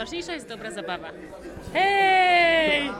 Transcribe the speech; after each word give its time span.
najważniejsza 0.00 0.32
jest 0.32 0.48
dobra 0.48 0.70
zabawa. 0.70 1.08
Hej! 1.72 2.90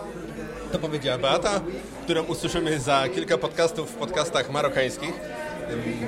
To 0.73 0.79
powiedziała 0.79 1.19
Beata, 1.19 1.61
którą 2.05 2.23
usłyszymy 2.23 2.81
za 2.81 3.09
kilka 3.15 3.39
podcastów 3.39 3.91
w 3.91 3.95
podcastach 3.95 4.51
marokańskich. 4.51 5.13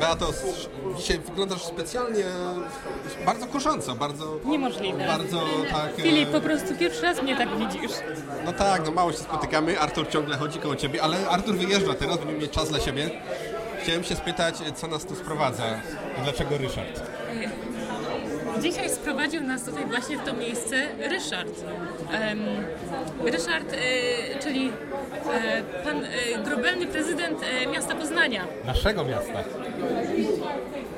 Beato, 0.01 0.33
dzisiaj 0.97 1.19
wyglądasz 1.19 1.63
specjalnie 1.63 2.25
bardzo 3.27 3.47
kusząco, 3.47 3.95
bardzo... 3.95 4.39
Niemożliwe. 4.45 5.07
Bardzo 5.07 5.41
tak... 5.71 5.99
e, 5.99 6.03
Filip, 6.03 6.31
po 6.31 6.41
prostu 6.41 6.75
pierwszy 6.75 7.03
raz 7.03 7.23
mnie 7.23 7.37
tak 7.37 7.49
widzisz. 7.59 7.93
No 8.45 8.53
tak, 8.53 8.87
no 8.87 8.93
mało 8.93 9.13
się 9.13 9.19
spotykamy, 9.19 9.81
Artur 9.81 10.09
ciągle 10.09 10.37
chodzi 10.37 10.59
koło 10.59 10.77
ciebie, 10.77 11.03
ale 11.03 11.29
Artur 11.29 11.55
wyjeżdża 11.55 11.95
teraz, 11.95 12.19
będziemy 12.19 12.39
mieć 12.39 12.51
czas 12.51 12.69
dla 12.69 12.81
siebie. 12.81 13.11
Chciałem 13.83 14.05
się 14.05 14.17
spytać, 14.17 14.55
co 14.75 14.87
nas 14.87 15.05
tu 15.05 15.15
sprowadza 15.15 15.65
i 16.19 16.23
dlaczego 16.23 16.59
Ryszard? 16.59 17.03
Dzisiaj 18.63 18.91
sprowadził 18.91 19.43
nas 19.43 19.65
tutaj 19.65 19.87
właśnie 19.87 20.19
w 20.19 20.25
to 20.25 20.33
miejsce 20.33 20.89
Ryszard. 20.99 21.65
Ryszard, 23.25 23.73
e, 23.73 24.39
czyli 24.43 24.71
e, 25.35 25.63
pan 25.85 26.05
e, 26.05 26.09
grobelny 26.45 26.87
prezydent 26.87 27.39
miasta 27.73 27.95
Poznania. 27.95 28.47
Naszego 28.65 29.05
miasta. 29.05 29.45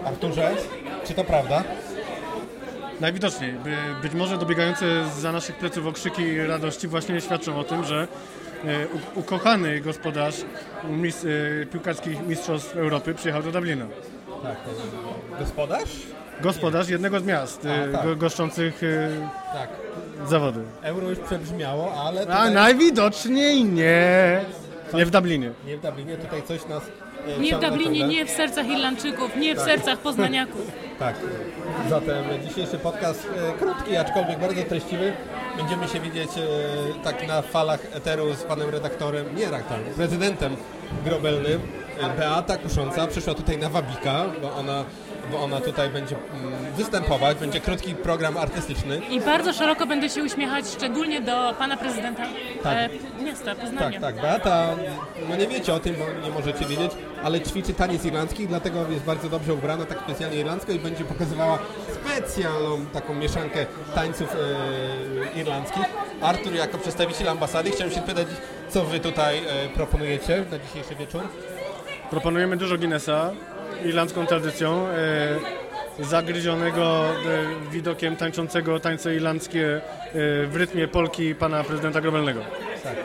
Arturze, 0.05 0.57
czy 1.07 1.15
to 1.15 1.25
prawda? 1.25 1.65
Najwidoczniej. 3.01 3.53
By, 3.53 3.77
być 4.03 4.15
może 4.15 4.39
dobiegające 4.39 5.11
za 5.21 5.33
naszych 5.33 5.57
pleców 5.57 5.87
okrzyki 5.87 6.39
radości 6.39 6.89
właśnie 6.89 7.21
świadczą 7.21 7.59
o 7.59 7.65
tym, 7.65 7.85
że 7.85 8.09
ukochany 9.15 9.81
gospodarz 9.81 10.35
mis, 10.89 11.27
piłkarskich 11.73 12.27
mistrzostw 12.27 12.77
Europy 12.77 13.15
przyjechał 13.15 13.43
do 13.43 13.53
Dublina. 13.53 13.87
Tak. 14.45 14.57
Gospodarz? 15.39 15.91
Gospodarz 16.41 16.89
jednego 16.89 17.21
z 17.21 17.25
miast 17.25 17.67
A, 17.67 17.93
tak. 17.93 18.05
go, 18.07 18.17
goszczących 18.17 18.83
e, 18.83 19.11
Tak. 19.59 19.69
zawody. 20.29 20.61
Euro 20.83 21.11
już 21.11 21.19
przebrzmiało, 21.19 21.93
ale 22.07 22.21
A 22.21 22.25
tutaj... 22.25 22.53
najwidoczniej 22.55 23.65
nie. 23.65 24.41
Nie 24.95 25.07
w 25.07 25.11
Dublinie. 25.11 25.51
Nie 25.67 25.77
w 25.77 25.81
Dublinie, 25.81 26.17
tutaj 26.17 26.43
coś 26.43 26.67
nas... 26.67 26.83
e, 27.27 27.39
Nie 27.41 27.57
w 27.57 27.61
Dublinie, 27.61 28.01
ciągle. 28.01 28.09
nie 28.17 28.27
w 28.27 28.31
sercach 28.31 28.67
Irlandczyków, 28.67 29.37
nie 29.37 29.55
w 29.57 29.61
sercach 29.61 29.99
Poznaniaków. 29.99 30.71
Tak. 30.99 31.15
Zatem 31.91 32.25
dzisiejszy 32.49 32.79
podcast 32.79 33.27
e, 33.49 33.59
krótki, 33.59 33.97
aczkolwiek 33.97 34.39
bardzo 34.39 34.63
treściwy. 34.63 35.13
Będziemy 35.57 35.89
się 35.89 36.01
widzieć 36.01 36.31
e, 36.39 36.41
tak 37.05 37.29
na 37.29 37.43
falach 37.43 37.81
eteru 37.95 38.35
z 38.35 38.43
panem 38.43 38.71
redaktorem, 38.71 39.37
nie 39.37 39.45
redaktorem, 39.45 39.85
prezydentem 39.97 40.57
grobelnym. 41.05 41.61
Beata 42.19 42.57
Kusząca 42.57 43.07
przyszła 43.07 43.35
tutaj 43.35 43.59
na 43.59 43.69
Wabika, 43.69 44.25
bo 44.43 44.55
ona, 44.57 44.85
bo 45.33 45.43
ona 45.45 45.61
tutaj 45.61 45.91
będzie 45.91 46.17
mm, 46.17 46.73
występować, 46.77 47.39
będzie 47.39 47.61
krótki 47.61 47.95
program 47.95 48.37
artystyczny. 48.37 48.99
I 49.11 49.21
bardzo 49.21 49.53
szeroko 49.53 49.87
będę 49.87 50.09
się 50.11 50.23
uśmiechać, 50.23 50.65
szczególnie 50.69 51.21
do 51.21 51.55
pana 51.59 51.77
prezydenta 51.77 52.23
Tak. 52.63 52.79
e, 53.19 53.25
miasta 53.25 53.55
Poznania. 53.55 54.01
Tak, 54.01 54.15
tak. 54.15 54.23
Beata, 54.23 54.67
no 55.29 55.37
nie 55.37 55.47
wiecie 55.47 55.75
o 55.75 55.79
tym, 55.81 55.95
bo 55.97 56.27
nie 56.27 56.31
możecie 56.35 56.65
wiedzieć, 56.65 56.93
ale 57.25 57.41
ćwiczy 57.41 57.75
taniec 57.75 58.05
irlandzki, 58.05 58.47
dlatego 58.47 58.89
jest 58.91 59.05
bardzo 59.05 59.29
dobrze 59.29 59.55
ubrana, 59.55 59.85
tak 59.85 59.99
specjalnie 60.05 60.37
irlandzko 60.39 60.73
i 60.73 60.79
będzie 60.79 61.05
pokazywała 61.05 61.59
specjalną 61.95 62.87
taką 62.87 63.15
mieszankę 63.15 63.67
tańców 63.95 64.37
e, 65.37 65.41
irlandzkich. 65.41 65.85
Artur, 66.23 66.55
jako 66.55 66.79
przedstawiciel 66.79 67.29
ambasady, 67.29 67.71
chciałem 67.71 67.93
się 67.93 68.01
pytać, 68.01 68.27
co 68.69 68.85
wy 68.85 69.01
tutaj 69.01 69.39
e, 69.39 69.69
proponujecie 69.75 70.45
na 70.51 70.59
dzisiejszy 70.59 70.95
wieczór? 70.95 71.23
Proponujemy 72.11 72.57
dużo 72.57 72.79
Guinnessa, 72.79 73.31
irlandzką 73.85 74.27
tradycją, 74.27 74.87
e, 74.87 76.05
zagryzionego 76.05 77.05
e, 77.07 77.71
widokiem 77.71 78.17
tańczącego 78.17 78.81
tańce 78.81 79.15
irlandzkie 79.15 79.77
e, 79.77 79.81
w 80.47 80.57
rytmie 80.57 80.89
Polki 80.89 81.35
pana 81.35 81.65
prezydenta 81.65 82.01
Grobelnego. 82.01 82.41
Tak. 82.85 82.97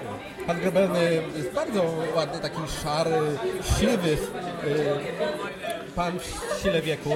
Pan 0.48 0.60
Grobelny 0.60 1.22
jest 1.38 1.54
bardzo 1.54 1.84
ładny, 2.16 2.40
taki 2.40 2.58
szary, 2.84 3.12
siwy 3.80 4.18
pan 5.96 6.20
w 6.20 6.62
sile 6.62 6.82
wieku. 6.82 7.10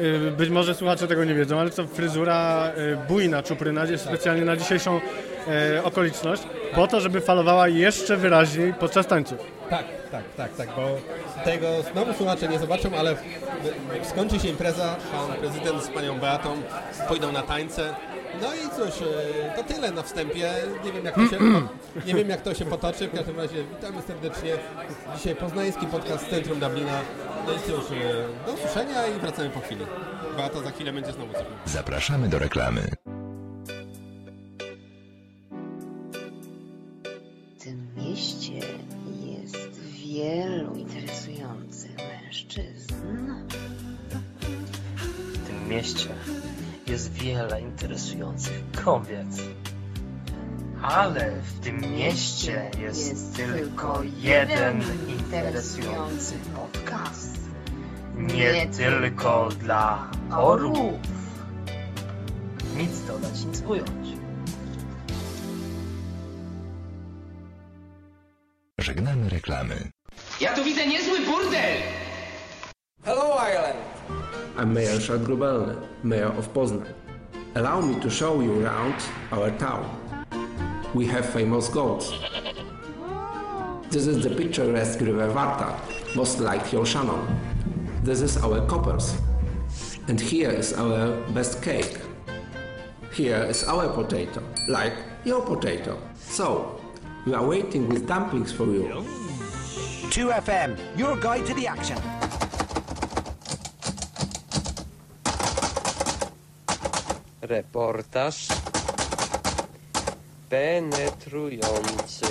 Y, 0.00 0.30
Być 0.30 0.50
może 0.50 0.74
słuchacze 0.74 1.06
tego 1.08 1.24
nie 1.24 1.34
wiedzą, 1.34 1.60
ale 1.60 1.70
to 1.70 1.86
fryzura 1.86 2.70
y, 2.78 2.96
bujna 3.08 3.42
czupryna 3.42 3.84
jest 3.84 4.04
specjalnie 4.04 4.44
na 4.44 4.56
dzisiejszą 4.56 5.00
e, 5.48 5.84
okoliczność, 5.84 6.42
po 6.74 6.86
to, 6.86 7.00
żeby 7.00 7.20
falowała 7.20 7.68
jeszcze 7.68 8.16
wyraźniej 8.16 8.74
podczas 8.74 9.06
tańców. 9.06 9.38
Tak, 9.70 9.84
tak, 10.10 10.24
tak, 10.36 10.56
tak, 10.56 10.68
bo 10.76 10.88
tego 11.44 11.66
znowu 11.92 12.12
słuchacze 12.12 12.48
nie 12.48 12.58
zobaczą, 12.58 12.90
ale 12.98 13.16
skończy 14.02 14.40
się 14.40 14.48
impreza, 14.48 14.96
pan 15.12 15.36
prezydent 15.38 15.84
z 15.84 15.88
panią 15.88 16.18
Beatą 16.18 16.62
pójdą 17.08 17.32
na 17.32 17.42
tańce. 17.42 17.94
No 18.42 18.54
i 18.54 18.58
cóż, 18.76 19.02
e, 19.02 19.56
to 19.56 19.64
tyle 19.74 19.90
na 19.90 20.02
wstępie. 20.02 20.52
Nie 20.84 20.92
wiem 20.92 21.04
jak 21.04 21.14
to 21.14 21.26
się, 21.28 21.38
nie 22.06 22.14
wiem, 22.14 22.28
jak 22.28 22.42
to 22.42 22.54
się 22.54 22.64
potoczy. 22.64 23.08
W 23.08 23.14
każdym 23.14 23.36
razie 23.36 23.64
witamy 23.64 24.02
serdecznie. 24.02 24.56
Dzisiaj 25.16 25.36
poznański 25.36 25.86
podcast 25.86 26.26
z 26.26 26.30
Centrum 26.30 26.60
Dublina. 26.60 27.00
No 27.46 27.52
i 27.52 27.56
cóż, 27.56 27.84
e, 27.90 28.46
do 28.46 28.52
usłyszenia 28.52 29.06
i 29.06 29.20
wracamy 29.20 29.50
po 29.50 29.60
chwili. 29.60 29.86
Beata 30.36 30.60
za 30.62 30.70
chwilę 30.70 30.92
będzie 30.92 31.12
znowu 31.12 31.32
coś. 31.32 31.42
Zapraszamy 31.66 32.28
do 32.28 32.38
reklamy. 32.38 32.90
W 37.58 37.62
tym 37.64 37.88
mieście 37.96 38.52
jest 39.26 39.80
wielu 39.80 40.74
interesujących 40.74 41.96
mężczyzn. 41.96 43.34
W 45.34 45.46
tym 45.46 45.68
mieście 45.68 46.08
jest 46.90 47.12
wiele 47.12 47.60
interesujących 47.60 48.62
kobiet. 48.84 49.26
Ale 50.82 51.30
w 51.30 51.60
tym 51.60 51.80
mieście 51.80 52.70
jest, 52.80 53.36
tylko 53.36 54.02
jeden 54.18 54.82
interesujący 55.08 56.34
podcast. 56.56 57.40
Nie 58.16 58.66
tylko 58.66 59.48
dla 59.48 60.10
orłów. 60.36 60.98
Nic 62.76 63.06
dodać, 63.06 63.44
nic 63.44 63.62
ująć. 63.62 64.08
Żegnamy 68.78 69.28
reklamy. 69.28 69.90
Ja 70.40 70.54
tu 70.54 70.64
widzę 70.64 70.86
niezły 70.86 71.20
burdel! 71.20 71.76
Hello 73.04 73.38
Ireland! 73.50 73.99
I'm 74.56 74.72
Mayor 74.74 75.00
Szat 75.00 75.24
Grubelny, 75.24 75.76
Mayor 76.02 76.32
of 76.36 76.52
Poznan. 76.52 76.86
Allow 77.54 77.80
me 77.80 78.00
to 78.00 78.10
show 78.10 78.40
you 78.40 78.64
around 78.64 78.94
our 79.32 79.50
town. 79.58 79.84
We 80.94 81.06
have 81.06 81.26
famous 81.26 81.68
goats. 81.68 82.12
This 83.90 84.06
is 84.06 84.22
the 84.22 84.30
picturesque 84.30 85.00
River 85.00 85.28
Varta, 85.32 85.74
most 86.14 86.40
like 86.40 86.72
your 86.72 86.86
Shannon. 86.86 87.26
This 88.04 88.20
is 88.20 88.36
our 88.36 88.64
coppers. 88.66 89.16
And 90.08 90.20
here 90.20 90.50
is 90.50 90.72
our 90.72 91.16
best 91.32 91.62
cake. 91.62 91.98
Here 93.12 93.42
is 93.48 93.64
our 93.64 93.88
potato, 93.88 94.42
like 94.68 94.94
your 95.24 95.42
potato. 95.42 95.98
So, 96.16 96.80
we 97.26 97.34
are 97.34 97.46
waiting 97.46 97.88
with 97.88 98.06
dumplings 98.06 98.52
for 98.52 98.66
you. 98.66 99.04
2FM, 100.10 100.76
your 100.96 101.16
guide 101.16 101.46
to 101.46 101.54
the 101.54 101.66
action. 101.66 101.98
Reportaż 107.50 108.48
penetrujący. 110.50 112.26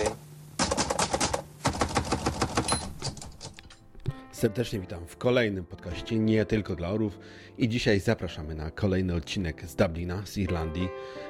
Serdecznie 4.32 4.80
witam 4.80 5.08
w 5.08 5.18
kolejnym 5.18 5.66
podcaście 5.66 6.20
Nie 6.20 6.46
tylko 6.46 6.76
dla 6.76 6.90
orów 6.90 7.20
i 7.58 7.70
dzisiaj 7.70 8.00
zapraszamy 8.00 8.56
na 8.56 8.72
kolejny 8.72 9.16
odcinek 9.16 9.66
z 9.66 9.76
Dublina, 9.76 10.26
z 10.26 10.38
Irlandii. 10.38 10.90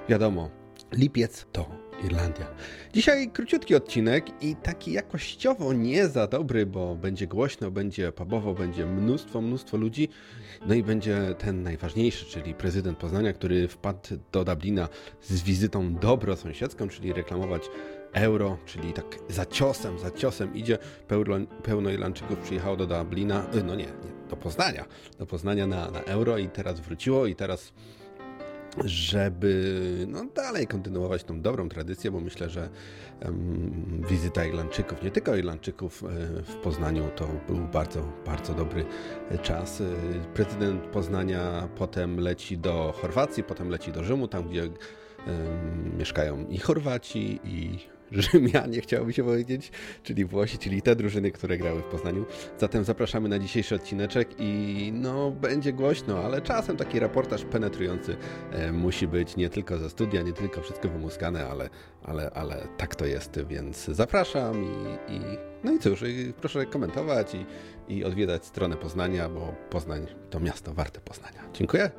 Wiadomo, 0.09 0.50
lipiec 0.92 1.45
to 1.51 1.88
Irlandia. 2.04 2.46
Dzisiaj 2.94 3.30
króciutki 3.30 3.75
odcinek 3.75 4.44
i 4.44 4.56
taki 4.56 4.92
jakościowo 4.92 5.74
nie 5.74 6.07
za 6.07 6.28
dobry, 6.28 6.66
bo 6.66 6.96
będzie 6.96 7.28
głośno, 7.28 7.72
będzie 7.72 8.12
pubowo, 8.12 8.54
będzie 8.54 8.86
mnóstwo, 8.86 9.42
mnóstwo 9.42 9.78
ludzi. 9.78 10.10
No 10.66 10.74
i 10.74 10.84
będzie 10.84 11.36
ten 11.38 11.63
najważniejszy, 11.63 12.25
czyli 12.25 12.54
prezydent 12.54 12.98
Poznania, 12.98 13.34
który 13.34 13.68
wpadł 13.68 14.00
do 14.31 14.46
Dublina 14.46 14.90
z 15.22 15.42
wizytą 15.44 15.96
dobrosąsiedzką, 15.96 16.88
czyli 16.88 17.13
reklamować 17.13 17.69
euro, 18.13 18.57
czyli 18.66 18.94
tak 18.94 19.06
za 19.30 19.45
ciosem, 19.45 20.00
za 20.00 20.12
ciosem 20.12 20.56
idzie. 20.56 20.78
Pełno, 21.07 21.36
pełno 21.63 21.90
Irlandczyków 21.90 22.40
przyjechało 22.40 22.78
do 22.78 22.88
Dublina, 22.88 23.48
y, 23.56 23.63
no 23.63 23.75
nie, 23.75 23.86
nie, 23.86 24.30
do 24.30 24.36
Poznania, 24.36 24.86
do 25.19 25.25
Poznania 25.25 25.68
na, 25.68 25.92
na 25.92 26.00
euro 26.00 26.38
i 26.38 26.50
teraz 26.50 26.80
wróciło 26.80 27.28
i 27.28 27.36
teraz 27.36 27.74
żeby 28.86 30.06
no, 30.07 30.25
dalej 30.36 30.68
kontynuować 30.68 31.24
tą 31.24 31.42
dobrą 31.42 31.69
tradycję, 31.69 32.12
bo 32.12 32.19
myślę, 32.19 32.50
że 32.50 32.69
em, 33.19 34.04
wizyta 34.10 34.45
Irlandczyków, 34.45 35.04
nie 35.04 35.12
tylko 35.12 35.36
Irlandczyków 35.36 36.04
e, 36.04 36.07
w 36.44 36.56
Poznaniu 36.56 37.10
to 37.16 37.27
był 37.48 37.57
bardzo, 37.57 38.04
bardzo 38.25 38.54
dobry 38.54 38.86
czas. 39.42 39.81
E, 39.81 39.86
Prezydent 40.33 40.83
Poznania 40.83 41.69
potem 41.77 42.19
leci 42.19 42.57
do 42.57 42.94
Chorwacji, 43.01 43.44
potem 43.44 43.69
leci 43.69 43.92
do 43.92 44.04
Rzymu, 44.04 44.27
tam 44.27 44.50
gdzie 44.50 44.69
Ym, 45.27 45.98
mieszkają 45.98 46.48
i 46.48 46.57
Chorwaci, 46.57 47.39
i 47.44 47.80
Rzymianie, 48.31 48.81
chciałoby 48.81 49.13
się 49.13 49.23
powiedzieć, 49.23 49.71
czyli 50.03 50.25
Włosi, 50.25 50.57
czyli 50.57 50.81
te 50.81 50.95
drużyny, 50.95 51.31
które 51.31 51.57
grały 51.57 51.81
w 51.81 51.85
Poznaniu. 51.85 52.25
Zatem 52.57 52.83
zapraszamy 52.83 53.29
na 53.29 53.39
dzisiejszy 53.39 53.75
odcineczek 53.75 54.29
i 54.39 54.91
no, 54.94 55.31
będzie 55.31 55.73
głośno, 55.73 56.19
ale 56.23 56.41
czasem 56.41 56.77
taki 56.77 57.00
reportaż 57.00 57.44
penetrujący 57.44 58.17
e, 58.51 58.71
musi 58.71 59.07
być 59.07 59.35
nie 59.35 59.50
tylko 59.50 59.77
ze 59.77 59.89
studia, 59.89 60.21
nie 60.21 60.33
tylko 60.33 60.61
wszystko 60.61 60.89
wymuskane, 60.89 61.47
ale, 61.47 61.69
ale, 62.03 62.29
ale 62.29 62.67
tak 62.77 62.95
to 62.95 63.06
jest, 63.06 63.39
więc 63.47 63.85
zapraszam 63.85 64.63
i, 64.63 65.13
i 65.13 65.19
no 65.63 65.71
i 65.71 65.79
cóż, 65.79 66.01
i 66.01 66.33
proszę 66.41 66.65
komentować 66.65 67.35
i, 67.35 67.45
i 67.94 68.03
odwiedzać 68.03 68.45
stronę 68.45 68.75
Poznania, 68.75 69.29
bo 69.29 69.56
Poznań 69.69 70.07
to 70.29 70.39
miasto 70.39 70.73
warte 70.73 71.00
Poznania. 71.00 71.44
Dziękuję. 71.53 71.91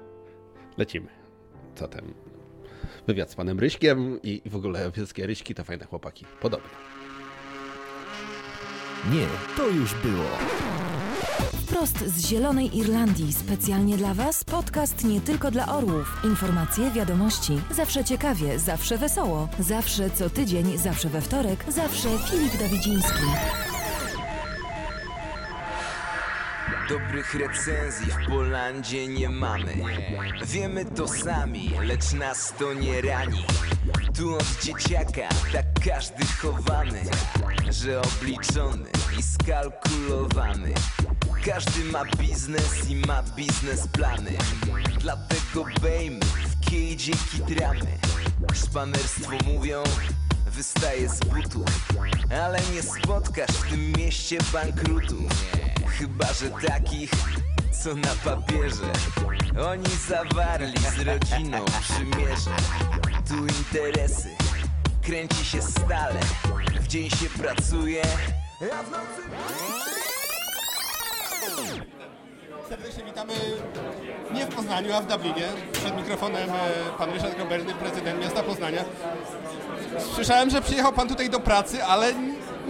Lecimy. 0.79 1.09
Zatem 1.77 2.30
wywiad 3.07 3.31
z 3.31 3.35
panem 3.35 3.61
Ryśkiem 3.61 4.23
i, 4.23 4.43
i 4.45 4.51
w 4.51 4.57
ogóle 4.57 4.93
wszystkie 4.93 5.27
Ryśki 5.27 5.55
to 5.55 5.65
fajne 5.65 5.85
chłopaki. 5.85 6.25
Podobnie. 6.41 6.71
Nie, 9.13 9.27
to 9.57 9.69
już 9.69 9.95
było. 9.95 10.25
Prost 11.69 11.99
z 11.99 12.27
Zielonej 12.27 12.79
Irlandii, 12.79 13.33
specjalnie 13.33 13.97
dla 13.97 14.15
Was 14.15 14.45
podcast 14.45 15.05
nie 15.05 15.21
tylko 15.21 15.51
dla 15.51 15.77
orłów. 15.77 16.21
Informacje, 16.25 16.91
wiadomości, 16.91 17.61
zawsze 17.71 18.05
ciekawie, 18.05 18.59
zawsze 18.59 18.99
wesoło, 18.99 19.49
zawsze 19.61 20.11
co 20.11 20.31
tydzień, 20.31 20.79
zawsze 20.79 21.09
we 21.09 21.21
wtorek, 21.21 21.65
zawsze 21.69 22.09
Filip 22.31 22.59
Dawidziński. 22.59 23.23
Dobrych 26.91 27.35
recenzji 27.35 28.07
w 28.07 28.27
Polandzie 28.29 29.09
nie 29.09 29.29
mamy. 29.29 29.75
Wiemy 30.45 30.85
to 30.85 31.09
sami, 31.09 31.71
lecz 31.83 32.13
nas 32.13 32.55
to 32.59 32.75
nie 32.75 33.01
rani. 33.03 33.45
Tu 34.17 34.35
od 34.35 34.45
dzieciaka 34.63 35.29
tak 35.53 35.67
każdy 35.85 36.25
chowany 36.27 37.03
Że 37.71 38.03
obliczony 38.03 38.91
i 39.19 39.23
skalkulowany. 39.23 40.75
Każdy 41.47 41.85
ma 41.85 42.05
biznes 42.05 42.91
i 42.91 42.97
ma 42.97 43.23
biznesplany. 43.23 44.33
Dlatego 45.01 45.65
bejmy 45.83 46.21
w 46.21 46.71
kiedzie 46.71 47.13
kitramy 47.13 47.99
Szpanerstwo 48.55 49.33
mówią 49.47 49.83
wystaje 50.47 51.09
z 51.09 51.21
butu. 51.21 51.65
Ale 52.45 52.59
nie 52.75 52.83
spotkasz 52.83 53.51
w 53.51 53.71
tym 53.71 53.93
mieście 53.93 54.39
bankrutu 54.53 55.17
Chyba, 56.01 56.33
że 56.33 56.51
takich, 56.69 57.11
co 57.85 57.95
na 57.95 58.15
papierze 58.25 58.93
Oni 59.71 59.89
zawarli 60.09 60.79
z 60.79 60.99
rodziną 60.99 61.65
przymierze 61.81 62.51
Tu 63.29 63.35
interesy, 63.35 64.29
kręci 65.03 65.45
się 65.45 65.63
stale 65.63 66.21
W 66.81 66.87
dzień 66.87 67.11
się 67.11 67.27
pracuje, 67.27 68.03
a 68.61 68.83
w 68.83 68.91
nocy... 68.91 69.23
Serdecznie 72.69 73.05
witamy 73.05 73.33
nie 74.35 74.47
w 74.47 74.55
Poznaniu, 74.55 74.95
a 74.95 75.01
w 75.01 75.07
Dublinie. 75.07 75.49
Przed 75.73 75.97
mikrofonem 75.97 76.51
e, 76.51 76.99
pan 76.99 77.11
Ryszard 77.11 77.37
Groberny, 77.37 77.75
prezydent 77.75 78.21
miasta 78.21 78.43
Poznania. 78.43 78.85
Słyszałem, 80.15 80.51
że 80.51 80.63
przyjechał 80.63 80.93
pan 80.93 81.09
tutaj 81.09 81.31
do 81.31 81.41
pracy, 81.41 81.85
ale 81.85 82.13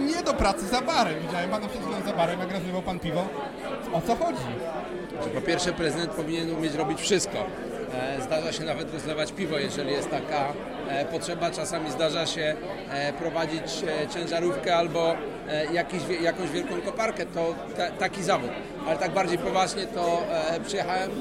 nie 0.01 0.23
do 0.23 0.33
pracy 0.33 0.67
za 0.67 0.81
barem. 0.81 1.13
Widziałem 1.21 1.49
pana 1.49 1.67
przed 1.67 1.81
chwilą 1.81 2.01
za 2.05 2.13
barem, 2.13 2.39
jak 2.39 2.51
rozlewał 2.51 2.81
pan 2.81 2.99
piwo. 2.99 3.27
O 3.93 4.01
co 4.01 4.15
chodzi? 4.15 4.43
Po 5.35 5.41
pierwsze 5.41 5.73
prezydent 5.73 6.11
powinien 6.11 6.51
umieć 6.51 6.73
robić 6.73 7.01
wszystko. 7.01 7.37
E, 7.93 8.21
Zdarza 8.21 8.51
się 8.53 8.63
nawet 8.63 8.93
rozlewać 8.93 9.31
piwo, 9.31 9.57
jeżeli 9.57 9.91
jest 9.91 10.09
taka 10.09 10.53
e, 10.89 11.05
potrzeba. 11.05 11.51
Czasami 11.51 11.91
zdarza 11.91 12.25
się 12.25 12.55
e, 12.89 13.13
prowadzić 13.13 13.63
ciężarówkę 14.13 14.75
albo 14.75 15.15
jakiś, 15.73 16.03
wie- 16.05 16.21
jakąś 16.21 16.49
wielką 16.49 16.81
koparkę. 16.81 17.25
To 17.25 17.55
ta, 17.77 17.91
taki 17.91 18.23
zawód. 18.23 18.49
Ale 18.87 18.97
tak 18.97 19.11
bardziej 19.11 19.37
poważnie 19.37 19.87
to 19.87 20.23
e, 20.49 20.59
przyjechałem 20.59 21.11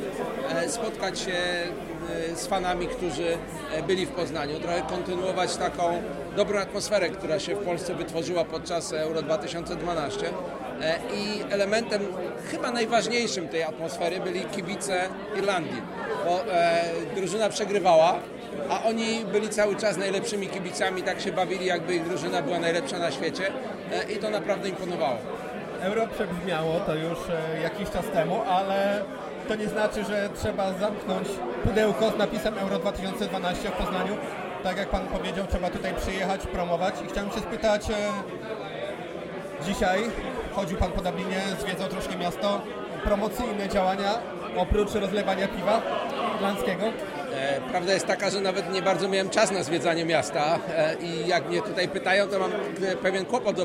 e, 0.57 0.69
spotkać 0.69 1.19
się 1.21 1.33
e, 1.33 2.37
z 2.37 2.47
fanami, 2.47 2.87
którzy 2.87 3.37
e, 3.75 3.83
byli 3.83 4.07
w 4.07 4.11
Poznaniu. 4.11 4.59
Trochę 4.61 4.83
kontynuować 4.83 5.57
taką 5.57 6.03
dobrą 6.37 6.59
atmosferę, 6.59 7.09
która 7.09 7.39
się 7.39 7.55
w 7.55 7.59
Polsce 7.65 7.95
wytworzyła 7.95 8.45
podczas 8.45 8.93
Euro 8.93 9.23
2012. 9.23 10.27
E, 10.83 10.99
I 11.15 11.43
elementem 11.53 12.03
chyba 12.51 12.71
najważniejszym 12.71 13.49
tej 13.49 13.63
atmosfery 13.63 14.21
byli 14.21 14.41
kibice 14.45 15.09
Irlandii, 15.39 15.83
bo 16.25 16.53
e, 16.55 16.85
drużyna 17.15 17.49
przegrywała, 17.49 18.19
a 18.71 18.83
oni 18.85 19.25
byli 19.33 19.49
cały 19.49 19.77
czas 19.77 19.97
najlepszymi 19.97 20.49
kibicami, 20.49 21.03
tak 21.03 21.21
się 21.21 21.33
bawili, 21.33 21.67
jakby 21.67 21.95
ich 21.95 22.05
drużyna 22.09 22.43
była 22.43 22.59
najlepsza 22.59 22.99
na 22.99 23.11
świecie 23.11 23.47
e, 23.47 23.53
i 24.17 24.17
to 24.17 24.31
naprawdę 24.31 24.69
imponowało. 24.69 25.17
Euro 25.81 26.07
przebrzmiało 26.07 26.81
to 26.81 26.95
już 26.95 27.19
e, 27.29 27.63
jakiś 27.63 27.91
czas 27.91 28.07
temu, 28.07 28.43
ale 28.49 29.05
to 29.49 29.55
nie 29.55 29.69
znaczy, 29.69 30.05
że 30.05 30.29
trzeba 30.35 30.73
zamknąć 30.73 31.29
pudełko 31.65 32.11
z 32.11 32.17
napisem 32.17 32.59
Euro 32.59 32.79
2012 32.79 33.69
w 33.69 33.73
Poznaniu. 33.73 34.17
Tak 34.63 34.77
jak 34.77 34.89
pan 34.89 35.07
powiedział, 35.07 35.47
trzeba 35.47 35.71
tutaj 35.71 35.95
przyjechać, 35.95 36.47
promować 36.47 36.95
i 37.05 37.09
chciałem 37.09 37.31
się 37.31 37.41
spytać, 37.41 37.91
e, 37.91 37.95
dzisiaj 39.65 40.01
chodził 40.55 40.79
pan 40.79 40.93
po 40.93 41.03
Dublinie, 41.03 41.41
zwiedzał 41.61 41.89
troszkę 41.89 42.17
miasto, 42.17 42.61
promocyjne 43.05 43.69
działania 43.69 44.15
oprócz 44.57 44.95
rozlewania 44.95 45.49
piwa 45.49 45.83
irlandzkiego. 46.37 46.85
E, 47.35 47.61
Prawda 47.71 47.93
jest 47.93 48.07
taka, 48.07 48.31
że 48.31 48.41
nawet 48.41 48.73
nie 48.73 48.83
bardzo 48.83 49.09
miałem 49.09 49.31
czas 49.31 49.51
na 49.51 49.63
zwiedzanie 49.63 50.05
miasta 50.05 50.59
e, 50.77 50.95
i 50.95 51.29
jak 51.29 51.49
mnie 51.49 51.63
tutaj 51.63 51.89
pytają, 51.89 52.27
to 52.29 52.39
mam 52.39 52.53
e, 52.53 52.97
pewien 52.97 53.25
kłopot 53.25 53.57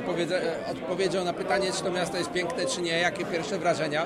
odpowiedzią 0.71 1.23
na 1.23 1.33
pytanie, 1.33 1.71
czy 1.77 1.83
to 1.83 1.91
miasto 1.91 2.17
jest 2.17 2.31
piękne, 2.31 2.65
czy 2.65 2.81
nie, 2.81 2.99
jakie 2.99 3.25
pierwsze 3.25 3.57
wrażenia. 3.57 4.05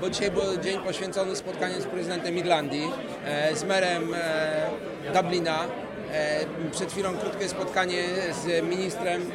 Bo 0.00 0.10
dzisiaj 0.10 0.30
był 0.30 0.42
dzień 0.62 0.78
poświęcony 0.80 1.36
spotkaniu 1.36 1.80
z 1.80 1.84
prezydentem 1.84 2.36
Irlandii, 2.36 2.90
z 3.54 3.64
merem 3.64 4.14
Dublina. 5.14 5.58
Przed 6.72 6.92
chwilą 6.92 7.18
krótkie 7.18 7.48
spotkanie 7.48 8.02
z 8.44 8.64
ministrem 8.64 9.30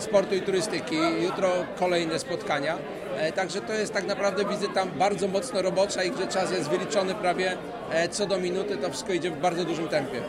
sportu 0.00 0.34
i 0.34 0.42
turystyki. 0.42 0.96
Jutro 1.22 1.48
kolejne 1.78 2.18
spotkania. 2.18 2.78
E, 3.16 3.32
Także 3.32 3.60
to 3.60 3.72
jest 3.72 3.92
tak 3.92 4.06
naprawdę 4.06 4.44
wizyta 4.44 4.86
bardzo 4.86 5.28
mocno 5.28 5.62
robocza 5.62 6.02
i 6.02 6.10
gdzie 6.10 6.26
czas 6.26 6.52
jest 6.52 6.68
wyliczony 6.68 7.14
prawie 7.14 7.56
e, 7.90 8.08
co 8.08 8.26
do 8.26 8.38
minuty, 8.38 8.76
to 8.76 8.90
wszystko 8.90 9.12
idzie 9.12 9.30
w 9.30 9.40
bardzo 9.40 9.64
dużym 9.64 9.88
tempie. 9.88 10.20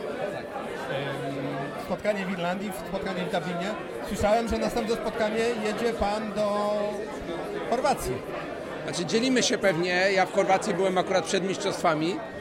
Spotkanie 1.86 2.26
w 2.26 2.30
Irlandii, 2.30 2.72
spotkanie 2.88 3.20
w 3.24 3.32
Dublinie. 3.32 3.70
Słyszałem, 4.08 4.48
że 4.48 4.58
następne 4.58 4.94
spotkanie 4.94 5.38
jedzie 5.64 5.92
pan 5.92 6.32
do 6.32 6.72
Chorwacji. 7.70 8.12
Znaczy 8.84 9.04
dzielimy 9.06 9.42
się 9.42 9.58
pewnie, 9.58 10.12
ja 10.12 10.26
w 10.26 10.32
Chorwacji 10.32 10.74
byłem 10.74 10.98
akurat 10.98 11.24
przed 11.24 11.44
mistrzostwami, 11.44 12.12
e, 12.12 12.37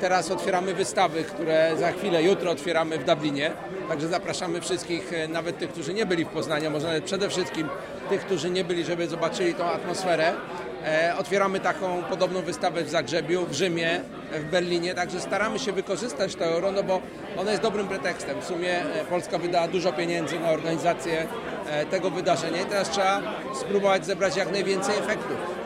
teraz 0.00 0.30
otwieramy 0.30 0.74
wystawy, 0.74 1.24
które 1.24 1.76
za 1.78 1.92
chwilę, 1.92 2.22
jutro 2.22 2.50
otwieramy 2.50 2.98
w 2.98 3.04
Dublinie, 3.04 3.50
także 3.88 4.08
zapraszamy 4.08 4.60
wszystkich, 4.60 5.12
e, 5.12 5.28
nawet 5.28 5.58
tych, 5.58 5.70
którzy 5.70 5.94
nie 5.94 6.06
byli 6.06 6.24
w 6.24 6.28
Poznaniu, 6.28 6.70
może 6.70 6.86
nawet 6.86 7.04
przede 7.04 7.28
wszystkim 7.28 7.68
tych, 8.08 8.20
którzy 8.20 8.50
nie 8.50 8.64
byli, 8.64 8.84
żeby 8.84 9.08
zobaczyli 9.08 9.54
tą 9.54 9.64
atmosferę. 9.64 10.32
E, 10.86 11.14
Otwieramy 11.18 11.60
taką 11.60 12.02
podobną 12.02 12.42
wystawę 12.42 12.84
w 12.84 12.88
Zagrzebiu, 12.90 13.46
w 13.46 13.52
Rzymie, 13.52 14.00
w 14.32 14.44
Berlinie, 14.44 14.94
także 14.94 15.20
staramy 15.20 15.58
się 15.58 15.72
wykorzystać 15.72 16.34
to 16.34 16.44
euro, 16.44 16.72
no 16.72 16.82
bo 16.82 17.00
ono 17.36 17.50
jest 17.50 17.62
dobrym 17.62 17.88
pretekstem. 17.88 18.40
W 18.40 18.44
sumie 18.44 18.84
e, 18.84 19.04
Polska 19.04 19.38
wydała 19.38 19.68
dużo 19.68 19.92
pieniędzy 19.92 20.40
na 20.40 20.50
organizację 20.50 21.26
e, 21.66 21.86
tego 21.86 22.10
wydarzenia 22.10 22.62
i 22.62 22.64
teraz 22.66 22.90
trzeba 22.90 23.22
spróbować 23.60 24.06
zebrać 24.06 24.36
jak 24.36 24.52
najwięcej 24.52 24.98
efektów. 24.98 25.59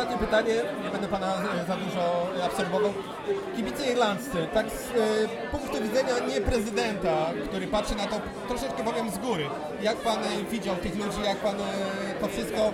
Ostatnie 0.00 0.26
pytanie, 0.26 0.54
nie 0.84 0.90
będę 0.90 1.08
pana 1.08 1.34
e, 1.34 1.66
za 1.66 1.76
dużo 1.76 2.26
absorbował. 2.44 2.92
Kibice 3.56 3.92
irlandzcy, 3.92 4.48
tak 4.54 4.66
z 4.70 4.90
e, 4.90 5.48
punktu 5.50 5.82
widzenia 5.82 6.18
nie 6.28 6.40
prezydenta, 6.40 7.30
który 7.48 7.66
patrzy 7.66 7.94
na 7.94 8.06
to 8.06 8.20
troszeczkę 8.48 8.84
powiem 8.84 9.10
z 9.10 9.18
góry. 9.18 9.44
Jak 9.82 9.96
pan 9.96 10.18
e, 10.18 10.44
widział 10.50 10.76
tych 10.76 10.96
ludzi, 10.96 11.22
jak 11.24 11.36
pan 11.36 11.54
e, 11.54 11.64
to 12.20 12.28
wszystko, 12.28 12.72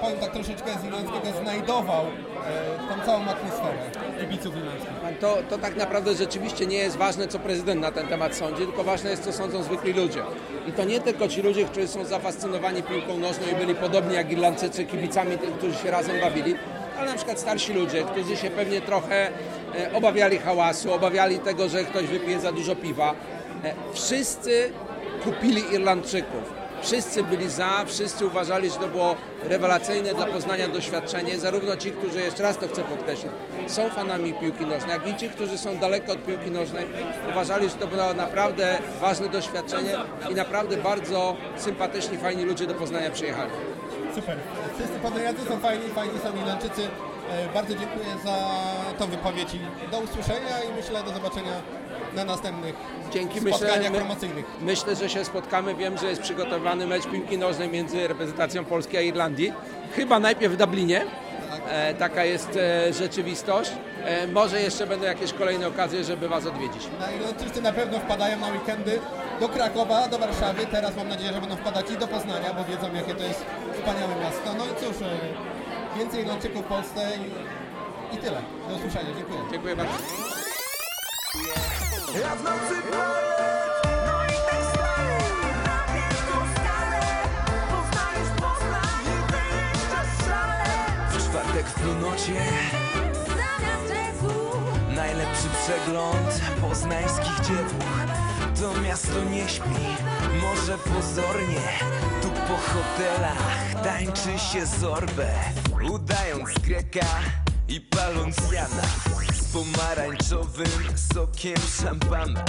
powiem 0.00 0.18
tak 0.18 0.32
troszeczkę 0.32 0.70
z 0.80 0.84
irlandzkiego, 0.84 1.38
znajdował 1.42 2.04
e, 2.04 2.94
tą 2.94 3.06
całą 3.06 3.22
atmosferę 3.24 3.78
kibiców 4.20 4.56
irlandzkich? 4.56 5.18
To, 5.20 5.38
to 5.50 5.58
tak 5.58 5.76
naprawdę 5.76 6.14
rzeczywiście 6.14 6.66
nie 6.66 6.76
jest 6.76 6.96
ważne, 6.96 7.28
co 7.28 7.38
prezydent 7.38 7.80
na 7.80 7.92
ten 7.92 8.08
temat 8.08 8.36
sądzi, 8.36 8.62
tylko 8.66 8.84
ważne 8.84 9.10
jest, 9.10 9.24
co 9.24 9.32
sądzą 9.32 9.62
zwykli 9.62 9.92
ludzie. 9.92 10.22
I 10.68 10.72
to 10.72 10.84
nie 10.84 11.00
tylko 11.00 11.28
ci 11.28 11.42
ludzie, 11.42 11.64
którzy 11.64 11.88
są 11.88 12.04
zafascynowani 12.04 12.82
piłką 12.82 13.18
nożną 13.18 13.46
i 13.52 13.54
byli 13.54 13.74
podobni 13.74 14.14
jak 14.14 14.32
Irlandczycy 14.32 14.84
kibicami, 14.84 15.38
którzy 15.58 15.74
się 15.74 15.90
razem 15.90 16.20
bawili, 16.20 16.54
ale 16.98 17.10
na 17.10 17.16
przykład 17.16 17.40
starsi 17.40 17.72
ludzie, 17.72 18.04
którzy 18.04 18.36
się 18.36 18.50
pewnie 18.50 18.80
trochę 18.80 19.28
e, 19.74 19.92
obawiali 19.92 20.38
hałasu, 20.38 20.92
obawiali 20.92 21.38
tego, 21.38 21.68
że 21.68 21.84
ktoś 21.84 22.06
wypije 22.06 22.40
za 22.40 22.52
dużo 22.52 22.76
piwa. 22.76 23.14
E, 23.64 23.74
wszyscy 23.92 24.70
kupili 25.24 25.74
Irlandczyków. 25.74 26.65
Wszyscy 26.86 27.22
byli 27.22 27.50
za, 27.50 27.84
wszyscy 27.86 28.26
uważali, 28.26 28.70
że 28.70 28.76
to 28.76 28.88
było 28.88 29.16
rewelacyjne 29.42 30.14
dla 30.14 30.26
Poznania 30.26 30.68
doświadczenie. 30.68 31.38
Zarówno 31.38 31.76
ci, 31.76 31.90
którzy, 31.90 32.20
jeszcze 32.20 32.42
raz 32.42 32.58
to 32.58 32.68
chcę 32.68 32.82
podkreślić, 32.82 33.32
są 33.66 33.90
fanami 33.90 34.34
piłki 34.34 34.66
nożnej, 34.66 34.90
jak 34.90 35.08
i 35.08 35.16
ci, 35.16 35.28
którzy 35.30 35.58
są 35.58 35.76
daleko 35.78 36.12
od 36.12 36.24
piłki 36.26 36.50
nożnej, 36.50 36.86
uważali, 37.30 37.68
że 37.68 37.74
to 37.74 37.86
było 37.86 38.14
naprawdę 38.14 38.78
ważne 39.00 39.28
doświadczenie 39.28 39.96
i 40.30 40.34
naprawdę 40.34 40.76
bardzo 40.76 41.36
sympatyczni, 41.56 42.18
fajni 42.18 42.44
ludzie 42.44 42.66
do 42.66 42.74
Poznania 42.74 43.10
przyjechali. 43.10 43.50
Super. 44.14 44.36
Wszyscy 44.78 44.98
poznaniacy 44.98 45.38
są 45.48 45.58
fajni, 45.60 45.88
fajni 45.88 46.18
są 46.18 46.40
Irlandczycy. 46.42 46.82
E, 47.30 47.54
Bardzo 47.54 47.74
dziękuję 47.74 48.06
za 48.24 48.36
tą 48.98 49.06
wypowiedź 49.06 49.54
i 49.54 49.90
do 49.90 49.98
usłyszenia 49.98 50.62
i 50.70 50.76
myślę 50.76 51.02
do 51.02 51.10
zobaczenia 51.10 51.52
na 52.16 52.24
następnych 52.24 52.74
Dzięki 53.12 53.40
spotkaniach 53.40 53.78
myślę, 53.78 53.90
promocyjnych. 53.90 54.44
myślę, 54.60 54.96
że 54.96 55.08
się 55.08 55.24
spotkamy. 55.24 55.74
Wiem, 55.74 55.98
że 55.98 56.06
jest 56.06 56.22
przygotowany 56.22 56.86
mecz 56.86 57.06
piłki 57.06 57.38
nożnej 57.38 57.68
między 57.68 58.08
reprezentacją 58.08 58.64
Polski 58.64 58.96
a 58.96 59.00
Irlandii. 59.00 59.52
Chyba 59.96 60.18
najpierw 60.18 60.54
w 60.54 60.56
Dublinie. 60.56 61.06
E, 61.68 61.94
taka 61.94 62.24
jest 62.24 62.56
e, 62.56 62.92
rzeczywistość. 62.92 63.70
E, 64.04 64.26
może 64.26 64.62
jeszcze 64.62 64.86
będą 64.86 65.06
jakieś 65.06 65.32
kolejne 65.32 65.68
okazje, 65.68 66.04
żeby 66.04 66.28
Was 66.28 66.46
odwiedzić. 66.46 66.82
No, 67.00 67.16
Irlandczycy 67.16 67.62
na 67.62 67.72
pewno 67.72 67.98
wpadają 67.98 68.38
na 68.38 68.48
weekendy 68.48 69.00
do 69.40 69.48
Krakowa, 69.48 70.08
do 70.08 70.18
Warszawy. 70.18 70.66
Teraz 70.66 70.96
mam 70.96 71.08
nadzieję, 71.08 71.32
że 71.32 71.40
będą 71.40 71.56
wpadać 71.56 71.90
i 71.90 71.96
do 71.96 72.08
Poznania, 72.08 72.54
bo 72.54 72.64
wiedzą 72.64 72.94
jakie 72.94 73.14
to 73.14 73.24
jest 73.24 73.44
wspaniałe 73.74 74.14
miasto. 74.24 74.54
No 74.58 74.64
i 74.64 74.68
cóż, 74.80 74.96
więcej 75.98 76.20
Irlandczyków 76.20 76.62
w 76.62 76.68
Polsce 76.68 77.10
i, 77.16 78.14
i 78.14 78.18
tyle. 78.18 78.42
Do 78.68 78.74
usłyszenia. 78.76 79.10
Dziękuję. 79.16 79.40
Dziękuję 79.52 79.76
bardzo. 79.76 79.92
Ja 82.14 82.34
w 82.36 82.42
nocy 82.42 82.74
no 84.06 84.24
i 84.24 84.36
tak 84.46 84.62
stale, 84.72 85.18
na 85.64 85.94
wielką 85.94 86.36
skalę 86.54 87.00
Poznajesz 87.70 88.30
Poznań 88.40 89.04
i 89.04 89.32
wyjeżdżasz 89.32 90.26
szale 90.26 90.64
W 91.10 91.30
czwartek 91.30 91.66
w 91.66 91.74
północie 91.74 92.34
Zamiast 93.26 93.88
rzeku 93.88 94.34
Najlepszy 94.94 95.48
przegląd 95.64 96.40
poznańskich 96.60 97.40
dziewuch. 97.40 97.96
To 98.60 98.80
miasto 98.80 99.24
nie 99.30 99.48
śpi, 99.48 99.86
może 100.42 100.78
pozornie. 100.78 101.60
Tu 102.22 102.28
po 102.28 102.56
hotelach 102.56 103.74
tańczy 103.84 104.38
się 104.38 104.66
zorbę 104.66 105.30
Udając 105.90 106.58
Greka 106.58 107.06
i 107.68 107.80
paląc 107.80 108.36
Jana 108.52 108.82
Z 109.34 109.44
pomarańczowym 109.52 110.68
sokiem 111.14 111.56
szampana. 111.82 112.44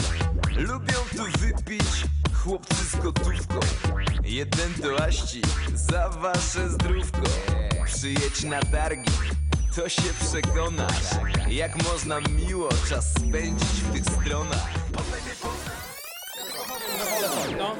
Lubią 0.58 0.94
tu 1.16 1.40
wypić 1.40 2.06
chłopcy 2.44 2.86
z 2.92 2.96
gotówką. 2.96 3.60
Jeden 4.24 4.74
to 4.74 5.04
aści 5.04 5.42
za 5.76 6.10
wasze 6.10 6.70
zdrówko. 6.70 7.22
Przyjedź 7.86 8.44
na 8.44 8.60
targi, 8.60 9.12
to 9.76 9.90
się 9.90 10.14
przekonasz 10.22 11.04
Jak 11.50 11.84
można 11.84 12.20
miło 12.20 12.70
czas 12.90 13.14
spędzić 13.14 13.70
w 13.70 13.94
tych 13.94 14.04
stronach? 14.04 14.70
No. 17.58 17.76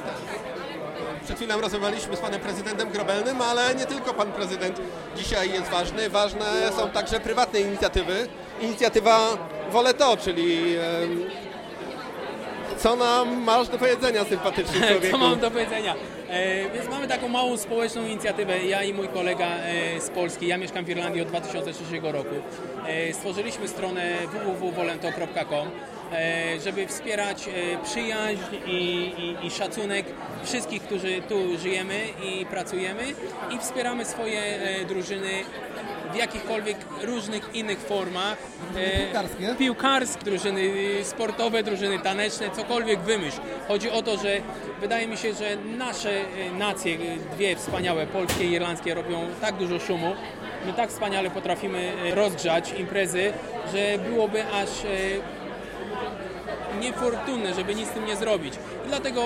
Chwilą 1.38 1.60
rozmawialiśmy 1.60 2.16
z 2.16 2.20
panem 2.20 2.40
prezydentem 2.40 2.90
Grobelnym, 2.90 3.42
ale 3.42 3.74
nie 3.74 3.86
tylko 3.86 4.14
pan 4.14 4.32
prezydent 4.32 4.80
dzisiaj 5.16 5.52
jest 5.52 5.70
ważny. 5.70 6.10
Ważne 6.10 6.72
są 6.76 6.90
także 6.90 7.20
prywatne 7.20 7.60
inicjatywy. 7.60 8.28
Inicjatywa 8.60 9.18
Wolę 9.70 9.94
to, 9.94 10.16
czyli 10.16 10.76
co 12.78 12.96
nam 12.96 13.42
masz 13.42 13.68
do 13.68 13.78
powiedzenia, 13.78 14.24
sympatyczny 14.24 14.80
człowieku? 14.88 15.10
Co 15.10 15.18
mam 15.18 15.40
do 15.40 15.50
powiedzenia? 15.50 15.94
E, 16.28 16.70
więc 16.70 16.88
mamy 16.90 17.08
taką 17.08 17.28
małą 17.28 17.56
społeczną 17.56 18.06
inicjatywę, 18.06 18.64
ja 18.64 18.82
i 18.82 18.92
mój 18.92 19.08
kolega 19.08 19.46
e, 19.46 20.00
z 20.00 20.10
Polski, 20.10 20.46
ja 20.46 20.58
mieszkam 20.58 20.84
w 20.84 20.88
Irlandii 20.88 21.22
od 21.22 21.28
2003 21.28 22.00
roku. 22.02 22.34
E, 22.86 23.12
stworzyliśmy 23.12 23.68
stronę 23.68 24.14
www.volento.com 24.32 25.70
żeby 26.64 26.86
wspierać 26.86 27.48
e, 27.48 27.84
przyjaźń 27.84 28.54
i, 28.66 28.72
i, 28.72 29.46
i 29.46 29.50
szacunek 29.50 30.06
wszystkich, 30.44 30.82
którzy 30.82 31.22
tu 31.28 31.58
żyjemy 31.58 31.94
i 32.24 32.46
pracujemy 32.46 33.02
i 33.50 33.58
wspieramy 33.58 34.04
swoje 34.04 34.40
e, 34.40 34.84
drużyny 34.84 35.30
w 36.12 36.16
jakichkolwiek 36.16 36.76
różnych 37.02 37.54
innych 37.54 37.78
formach. 37.78 38.36
E, 38.76 38.98
Piłkarskie? 39.04 39.54
Piłkarskie, 39.58 40.24
drużyny 40.24 40.60
sportowe, 41.02 41.62
drużyny 41.62 41.98
taneczne, 41.98 42.50
cokolwiek 42.50 43.00
wymyśl. 43.00 43.40
Chodzi 43.68 43.90
o 43.90 44.02
to, 44.02 44.16
że 44.16 44.40
wydaje 44.80 45.06
mi 45.06 45.16
się, 45.16 45.34
że 45.34 45.56
nasze 45.78 46.20
nacje, 46.58 46.98
dwie 47.32 47.56
wspaniałe, 47.56 48.06
polskie 48.06 48.44
i 48.44 48.52
irlandzkie, 48.52 48.94
robią 48.94 49.26
tak 49.40 49.56
dużo 49.56 49.78
szumu, 49.78 50.14
my 50.66 50.72
tak 50.72 50.90
wspaniale 50.90 51.30
potrafimy 51.30 51.92
rozgrzać 52.14 52.72
imprezy, 52.78 53.32
że 53.72 53.98
byłoby 53.98 54.44
aż 54.46 54.68
niefortunne, 56.80 57.54
żeby 57.54 57.74
nic 57.74 57.88
z 57.88 57.92
tym 57.92 58.06
nie 58.06 58.16
zrobić. 58.16 58.54
I 58.86 58.88
dlatego 58.88 59.22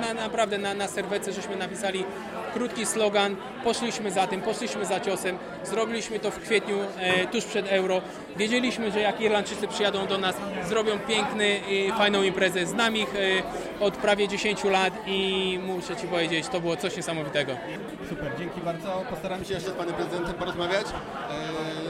na, 0.00 0.14
naprawdę 0.14 0.58
na, 0.58 0.74
na 0.74 0.88
serwece 0.88 1.32
żeśmy 1.32 1.56
napisali 1.56 2.04
krótki 2.54 2.86
slogan, 2.86 3.36
poszliśmy 3.64 4.10
za 4.10 4.26
tym, 4.26 4.40
poszliśmy 4.40 4.86
za 4.86 5.00
ciosem, 5.00 5.38
zrobiliśmy 5.64 6.20
to 6.20 6.30
w 6.30 6.38
kwietniu, 6.38 6.78
e, 6.98 7.26
tuż 7.26 7.44
przed 7.44 7.72
Euro. 7.72 8.00
Wiedzieliśmy, 8.36 8.90
że 8.90 9.00
jak 9.00 9.20
Irlandczycy 9.20 9.68
przyjadą 9.68 10.06
do 10.06 10.18
nas, 10.18 10.36
zrobią 10.68 10.98
piękny, 10.98 11.60
i 11.70 11.92
fajną 11.92 12.22
imprezę. 12.22 12.66
Znam 12.66 12.96
ich 12.96 13.14
e, 13.14 13.82
od 13.84 13.96
prawie 13.96 14.28
10 14.28 14.64
lat 14.64 14.92
i 15.06 15.58
muszę 15.66 15.96
Ci 15.96 16.06
powiedzieć, 16.06 16.48
to 16.48 16.60
było 16.60 16.76
coś 16.76 16.96
niesamowitego. 16.96 17.52
Super, 18.08 18.32
dzięki 18.38 18.60
bardzo. 18.60 19.04
Postaramy 19.10 19.44
się 19.44 19.54
jeszcze 19.54 19.70
z 19.70 19.74
panem 19.74 19.94
prezydentem 19.94 20.34
porozmawiać. 20.34 20.86
I 21.30 21.85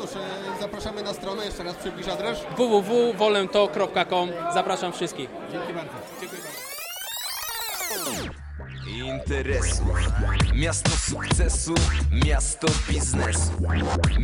cóż, 0.00 0.10
e, 0.16 0.60
zapraszamy 0.60 1.02
na 1.02 1.14
stronę, 1.14 1.44
jeszcze 1.44 1.62
raz 1.62 1.76
przybliż 1.76 2.08
adres. 2.08 2.38
www.wolento.com 2.56 4.30
Zapraszam 4.54 4.92
wszystkich. 4.92 5.30
Dzięki 5.52 5.72
bardzo. 5.72 5.92
Dziękuję 6.20 6.42
bardzo. 6.42 6.68
interesów 9.06 9.88
Miasto 10.54 10.90
sukcesu, 10.90 11.74
miasto 12.26 12.68
biznesu 12.88 13.50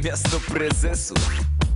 Miasto 0.05 0.41
prezesów 0.53 1.31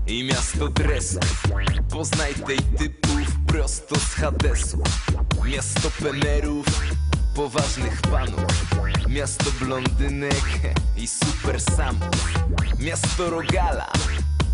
i 0.07 0.25
miasto 0.25 0.69
dresów 0.69 1.43
Poznaj 1.91 2.35
tej 2.35 2.59
typów 2.59 3.27
prosto 3.47 3.97
z 3.97 4.15
Hadesu 4.15 4.83
Miasto 5.45 5.91
penerów, 6.03 6.67
poważnych 7.35 8.01
panów 8.01 8.45
Miasto 9.09 9.51
blondynek 9.61 10.45
i 10.97 11.07
super 11.07 11.61
samów 11.61 12.48
Miasto 12.79 13.31
rogala, 13.31 13.87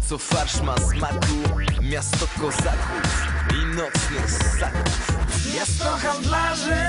co 0.08 0.18
farsz 0.18 0.60
ma 0.60 0.76
smaku. 0.78 1.60
Miasto 1.82 2.26
kozaków 2.40 3.26
i 3.50 3.76
nocnych 3.76 4.30
ssaków. 4.30 5.12
Miasto 5.54 5.84
handlarzy, 5.84 6.82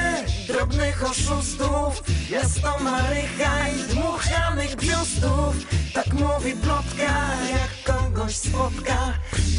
drobnych 0.48 1.04
oszustów. 1.04 2.04
Miasto 2.32 2.80
marycha 2.80 3.70
i 3.70 3.94
dmuchanych 3.94 4.76
biustów. 4.76 5.56
Tak 5.94 6.14
mówi 6.14 6.52
plotka, 6.52 7.14
jak 7.52 7.96
kogoś 7.96 8.36
spotka. 8.36 8.98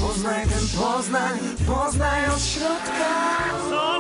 Poznaj 0.01 0.47
ten 0.49 0.69
Poznań, 0.81 1.39
poznaj 1.67 2.27
od 2.31 2.45
środka 2.45 3.96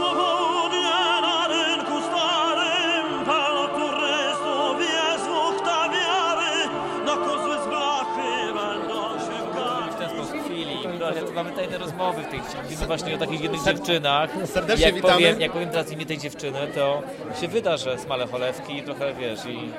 Mamy 11.46 11.56
tajne 11.56 11.78
rozmowy 11.78 12.22
w 12.22 12.26
tej 12.28 12.40
chwili 12.40 12.76
właśnie 12.86 13.14
o 13.14 13.18
takich 13.18 13.40
jednych 13.40 13.62
dziewczynach. 13.64 14.30
serdecznie 14.44 14.86
jak 14.86 14.94
witamy. 14.94 15.12
Powiem, 15.14 15.40
jak 15.40 15.52
powiem 15.52 15.70
teraz 15.70 15.90
imię 15.92 16.06
tej 16.06 16.18
dziewczyny, 16.18 16.58
to 16.74 17.02
się 17.40 17.48
wyda, 17.48 17.76
że 17.76 17.98
smale 17.98 18.26
cholewki 18.26 18.82
trochę 18.82 19.14
wiesz 19.14 19.40
i, 19.44 19.70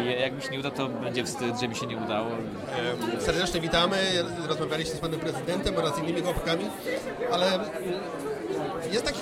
i 0.00 0.20
jak 0.20 0.32
mi 0.32 0.42
się 0.42 0.50
nie 0.50 0.58
uda, 0.58 0.70
to 0.70 0.86
będzie 0.88 1.24
wstyd, 1.24 1.60
że 1.60 1.68
mi 1.68 1.76
się 1.76 1.86
nie 1.86 1.96
udało. 1.96 2.26
Serdecznie 3.18 3.60
witamy. 3.60 3.96
Rozmawialiście 4.48 4.94
z 4.94 4.98
panem 5.00 5.20
prezydentem 5.20 5.76
oraz 5.76 5.98
innymi 5.98 6.22
chłopakami, 6.22 6.64
ale 7.32 7.46
jest 8.92 9.04
taki, 9.04 9.20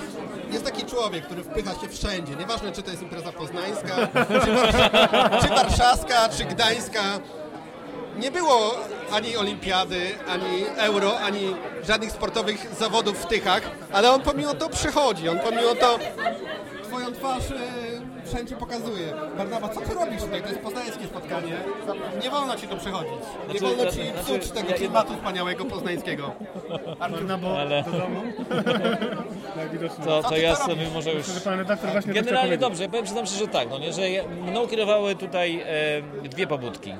jest 0.51 0.65
taki 0.65 0.85
człowiek, 0.85 1.25
który 1.25 1.43
wpycha 1.43 1.71
się 1.81 1.87
wszędzie. 1.89 2.35
Nieważne, 2.35 2.71
czy 2.71 2.83
to 2.83 2.91
jest 2.91 3.03
impreza 3.03 3.31
poznańska, 3.31 3.95
czy, 4.27 4.51
warsz- 4.51 5.41
czy 5.41 5.47
warszawska, 5.47 6.29
czy 6.29 6.45
gdańska. 6.45 7.01
Nie 8.19 8.31
było 8.31 8.75
ani 9.11 9.37
olimpiady, 9.37 10.01
ani 10.29 10.65
euro, 10.77 11.19
ani 11.19 11.55
żadnych 11.87 12.11
sportowych 12.11 12.67
zawodów 12.79 13.21
w 13.21 13.25
Tychach, 13.25 13.61
ale 13.93 14.11
on 14.11 14.21
pomimo 14.21 14.53
to 14.53 14.69
przychodzi. 14.69 15.29
On 15.29 15.39
pomimo 15.39 15.75
to 15.75 15.99
swoją 16.87 17.11
twarz 17.13 17.51
e, 17.51 18.27
wszędzie 18.27 18.55
pokazuje. 18.55 19.13
Barnawa, 19.37 19.69
co 19.69 19.81
ty 19.81 19.93
robisz 19.93 20.21
tutaj? 20.21 20.41
To 20.41 20.47
jest 20.47 20.59
poznańskie 20.61 21.05
spotkanie. 21.05 21.57
Nie 22.23 22.29
wolno 22.29 22.55
ci 22.55 22.67
tu 22.67 22.77
przechodzić. 22.77 23.11
Nie 23.53 23.59
Znaczy, 23.59 23.75
wolno 23.75 23.91
ci 23.91 23.97
znaczy, 24.03 24.23
psuć 24.23 24.51
tego 24.51 24.69
ja- 24.69 24.75
klimatu 24.75 25.13
wspaniałego 25.13 25.65
poznańskiego. 25.65 26.31
Barnabo, 26.99 27.59
Ale- 27.59 27.83
do 27.83 27.91
domu. 27.91 28.21
Najwidoczniej. 29.55 30.07
To, 30.07 30.23
Co 30.23 30.29
to 30.29 30.37
ja 30.37 30.55
to 30.55 30.65
sobie 30.65 30.87
może 30.93 31.09
już... 31.13 31.19
Myślę, 31.27 31.33
że 31.33 31.41
pan 31.41 31.59
redaktor 31.59 31.91
właśnie 31.91 32.13
to 32.13 32.19
chciał 32.19 32.23
Generalnie 32.25 32.57
powiedzieć. 32.57 32.61
dobrze, 32.69 32.87
powiem 32.89 33.05
przyznam 33.05 33.25
szczerze, 33.25 33.45
że 33.45 33.47
tak, 33.51 33.69
no 33.69 33.77
nie, 33.79 33.93
że 33.93 34.09
ja- 34.09 34.23
mną 34.27 34.67
kierowały 34.67 35.15
tutaj 35.15 35.63
e, 36.23 36.29
dwie 36.29 36.47
pobudki. 36.47 36.93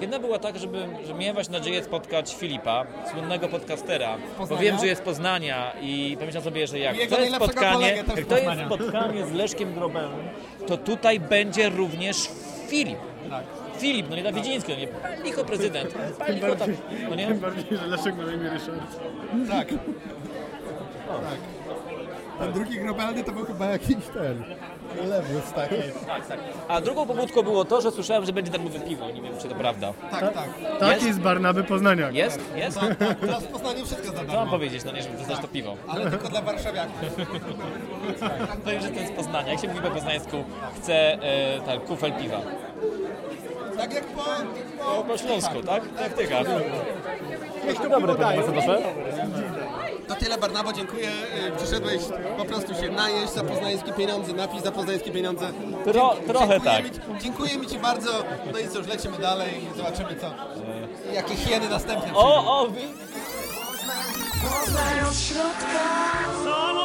Jedna 0.00 0.18
była 0.18 0.38
tak, 0.38 0.58
żeby, 0.58 0.86
że 1.06 1.14
miałem 1.14 1.34
właśnie 1.34 1.58
nadzieję 1.58 1.84
spotkać 1.84 2.34
Filipa, 2.34 2.86
słynnego 3.12 3.48
podcastera, 3.48 4.16
bo 4.48 4.56
wiem, 4.56 4.78
że 4.78 4.86
jest 4.86 5.00
z 5.02 5.04
Poznania 5.04 5.72
i 5.82 6.16
pomyślałem 6.18 6.44
sobie, 6.44 6.66
że 6.66 6.78
jak 6.78 6.96
Jego 6.96 7.16
to 7.16 7.20
jest 7.20 7.32
najlepszego 7.32 7.60
spotkanie, 7.60 7.74
kolegę 7.76 8.04
też 8.04 8.16
jak 8.16 8.26
z 8.26 8.28
to 8.28 8.34
jest 8.36 8.46
Poznania. 8.46 8.66
spotkanie 8.66 9.26
z 9.26 9.32
Leszkiem 9.32 9.74
Grobelem, 9.74 10.10
to 10.66 10.76
tutaj 10.76 11.20
będzie 11.20 11.68
również 11.68 12.16
Filip. 12.68 12.98
Tak. 13.30 13.44
Filip, 13.78 14.06
no 14.10 14.16
nie 14.16 14.22
Dawidziński, 14.22 14.72
no 14.72 14.78
nie 14.78 14.88
licho 15.24 15.44
prezydent, 15.44 15.94
licho 16.28 16.56
tak, 16.56 16.70
no 17.10 17.14
nie? 17.14 17.26
Tym 17.26 17.38
bardziej, 17.38 17.78
że 17.78 17.86
Leszek 17.86 18.16
na 18.16 18.32
imię 18.32 18.50
Ryszard. 18.50 19.00
Tak. 19.50 19.68
Tak. 22.38 22.46
Ten 22.46 22.52
drugi 22.52 22.80
grobelny 22.80 23.24
to 23.24 23.32
był 23.32 23.44
chyba 23.44 23.66
jakiś 23.66 23.96
ten. 24.14 24.44
Lewus 25.08 25.52
taki. 25.54 25.74
A 26.68 26.80
drugą 26.80 27.06
pobudką 27.06 27.42
było 27.42 27.64
to, 27.64 27.80
że 27.80 27.90
słyszałem, 27.90 28.24
że 28.26 28.32
będzie 28.32 28.52
darmowe 28.52 28.80
piwo, 28.80 29.10
nie 29.10 29.22
wiem 29.22 29.32
czy 29.42 29.48
to 29.48 29.54
prawda. 29.54 29.92
Tak, 30.10 30.34
tak. 30.34 30.48
Taki 30.80 31.12
z 31.12 31.18
Barnaby 31.18 31.64
Poznaniak. 31.64 32.14
Jest? 32.14 32.40
Jest? 32.56 32.80
Tak, 32.80 32.96
tak. 32.96 33.18
Teraz 33.20 33.44
w 33.44 33.46
Poznaniu 33.46 33.86
wszystko 33.86 34.06
za 34.06 34.12
Co 34.12 34.18
mam 34.18 34.26
darmo. 34.26 34.50
powiedzieć, 34.50 34.84
no 34.84 34.92
nie, 34.92 35.02
żeby 35.02 35.18
dostać 35.18 35.38
to 35.38 35.48
piwo. 35.48 35.76
Ale 35.88 36.10
tylko 36.10 36.28
dla 36.28 36.42
warszawiaków. 36.42 36.94
Powiem, 38.64 38.82
że 38.82 38.88
to 38.88 39.00
jest 39.00 39.12
z 39.12 39.16
Poznania. 39.16 39.52
Jak 39.52 39.60
się 39.60 39.68
mówi 39.68 39.80
po 39.80 39.90
poznańsku, 39.90 40.44
chcę 40.76 40.94
e, 41.22 41.60
tak, 41.66 41.84
kufel 41.84 42.12
piwa. 42.12 42.40
Tak 43.76 43.94
jak 43.94 44.04
po... 44.04 44.22
Po, 44.84 45.04
po 45.04 45.18
śląsku, 45.18 45.62
tak? 45.62 45.82
Jak 46.00 46.12
ty 46.12 46.26
gadasz. 46.26 46.62
Dzień 47.80 47.90
dobry, 47.90 48.14
panie 48.14 48.38
ambasadorze. 48.40 48.78
To 50.08 50.14
tyle 50.14 50.38
Barnabo, 50.38 50.72
dziękuję. 50.72 51.08
Y, 51.48 51.56
Przyszedłeś 51.56 52.02
po 52.38 52.44
prostu 52.44 52.74
się 52.74 52.88
najeść 52.90 53.32
za 53.32 53.44
poznańskie 53.44 53.92
pieniądze, 53.92 54.32
napić 54.32 54.64
za 54.64 54.72
poznańskie 54.72 55.10
pieniądze. 55.10 55.50
Tro, 55.84 56.16
trochę 56.26 56.60
tak. 56.60 56.84
Ci, 56.94 57.00
dziękujemy 57.22 57.66
Ci 57.66 57.78
bardzo. 57.78 58.10
No 58.52 58.58
i 58.58 58.68
cóż, 58.68 58.86
lecimy 58.86 59.18
dalej 59.18 59.50
i 59.64 59.76
zobaczymy 59.76 60.16
co. 60.20 60.30
Jakie 61.12 61.34
hieny 61.36 61.68
następne. 61.68 62.14
O, 62.14 62.60
o, 62.62 62.68
wi- 62.68 63.08
Samochodnie 66.44 66.77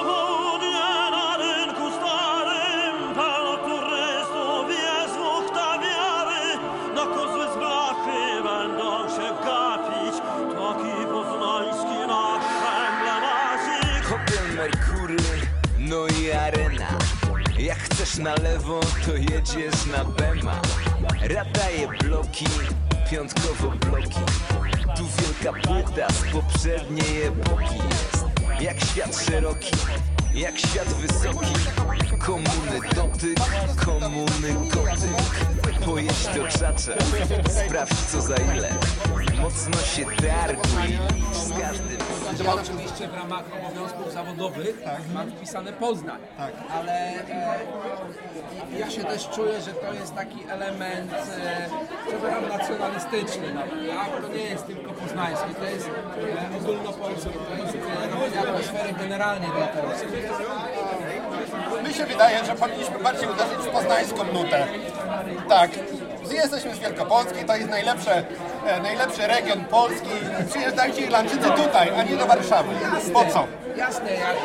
Na 18.19 18.35
lewo, 18.35 18.79
to 19.05 19.15
jedziesz 19.15 19.85
na 19.85 20.05
Bema. 20.05 20.61
Radaje 21.21 21.87
bloki, 22.03 22.45
piątkowo 23.11 23.69
bloki. 23.69 24.19
Tu 24.97 25.03
wielka 25.03 25.59
płyta 25.59 26.07
z 26.09 26.33
poprzedniej 26.33 27.23
epoki. 27.23 27.75
Jest 27.89 28.25
Jak 28.61 28.79
świat 28.79 29.25
szeroki, 29.25 29.71
jak 30.33 30.59
świat 30.59 30.87
wysoki. 30.87 31.53
Komuny 32.19 32.79
dotyk, 32.95 33.39
komuny 33.85 34.69
gotyk 34.69 35.63
Pojedź 35.85 36.27
do 36.35 36.47
czacza, 36.47 36.93
sprawdź 37.65 37.99
co 38.11 38.21
za 38.21 38.35
ile. 38.35 38.69
Mocno 39.41 39.77
się 39.77 40.05
targuj, 40.05 40.99
z 41.33 41.49
każdym 41.61 41.92
Ja 42.39 42.53
oczywiście 42.53 43.07
w 43.07 43.13
ramach 43.13 43.43
obowiązków 43.59 44.13
zawodowych 44.13 44.75
mam 45.13 45.31
wpisane 45.31 45.73
Poznań, 45.73 46.19
ale 46.69 46.91
e, 46.91 47.59
ja 48.79 48.89
się 48.89 49.03
też 49.03 49.29
czuję, 49.29 49.61
że 49.61 49.73
to 49.73 49.93
jest 49.93 50.15
taki 50.15 50.43
element, 50.49 51.13
e, 51.13 52.49
nacjonalistyczny 52.49 53.53
nawet, 53.53 53.73
tak? 53.95 54.21
To 54.21 54.27
nie 54.27 54.43
jest 54.43 54.65
tylko 54.65 54.91
poznański, 54.93 55.55
to 55.55 55.63
jest 55.63 55.89
e, 55.89 56.57
ogólnopolski, 56.57 57.29
to 57.29 57.63
jest 57.63 57.75
e, 58.35 58.39
atmosfery 58.39 58.93
generalnie 58.93 59.47
dla 59.47 59.67
Polski. 59.67 60.07
Mi 61.87 61.93
się 61.93 62.05
wydaje, 62.05 62.45
że 62.45 62.55
powinniśmy 62.55 62.99
bardziej 62.99 63.29
uderzyć 63.29 63.57
w 63.57 63.69
poznańską 63.69 64.23
nutę. 64.33 64.67
Tak. 65.49 65.71
Jesteśmy 66.31 66.75
z 66.75 66.79
Wielkopolski, 66.79 67.45
to 67.45 67.55
jest 67.55 67.69
najlepsze, 67.69 68.23
e, 68.67 68.81
najlepszy 68.81 69.27
region 69.27 69.65
Polski. 69.65 70.09
Przyjeżdżajcie 70.49 71.01
Irlandczycy 71.01 71.49
tutaj, 71.51 71.89
a 71.99 72.03
nie 72.03 72.17
do 72.17 72.25
Warszawy. 72.25 72.69
Po 73.13 73.25
co? 73.25 73.47
Jasne, 73.77 74.13
jak 74.13 74.35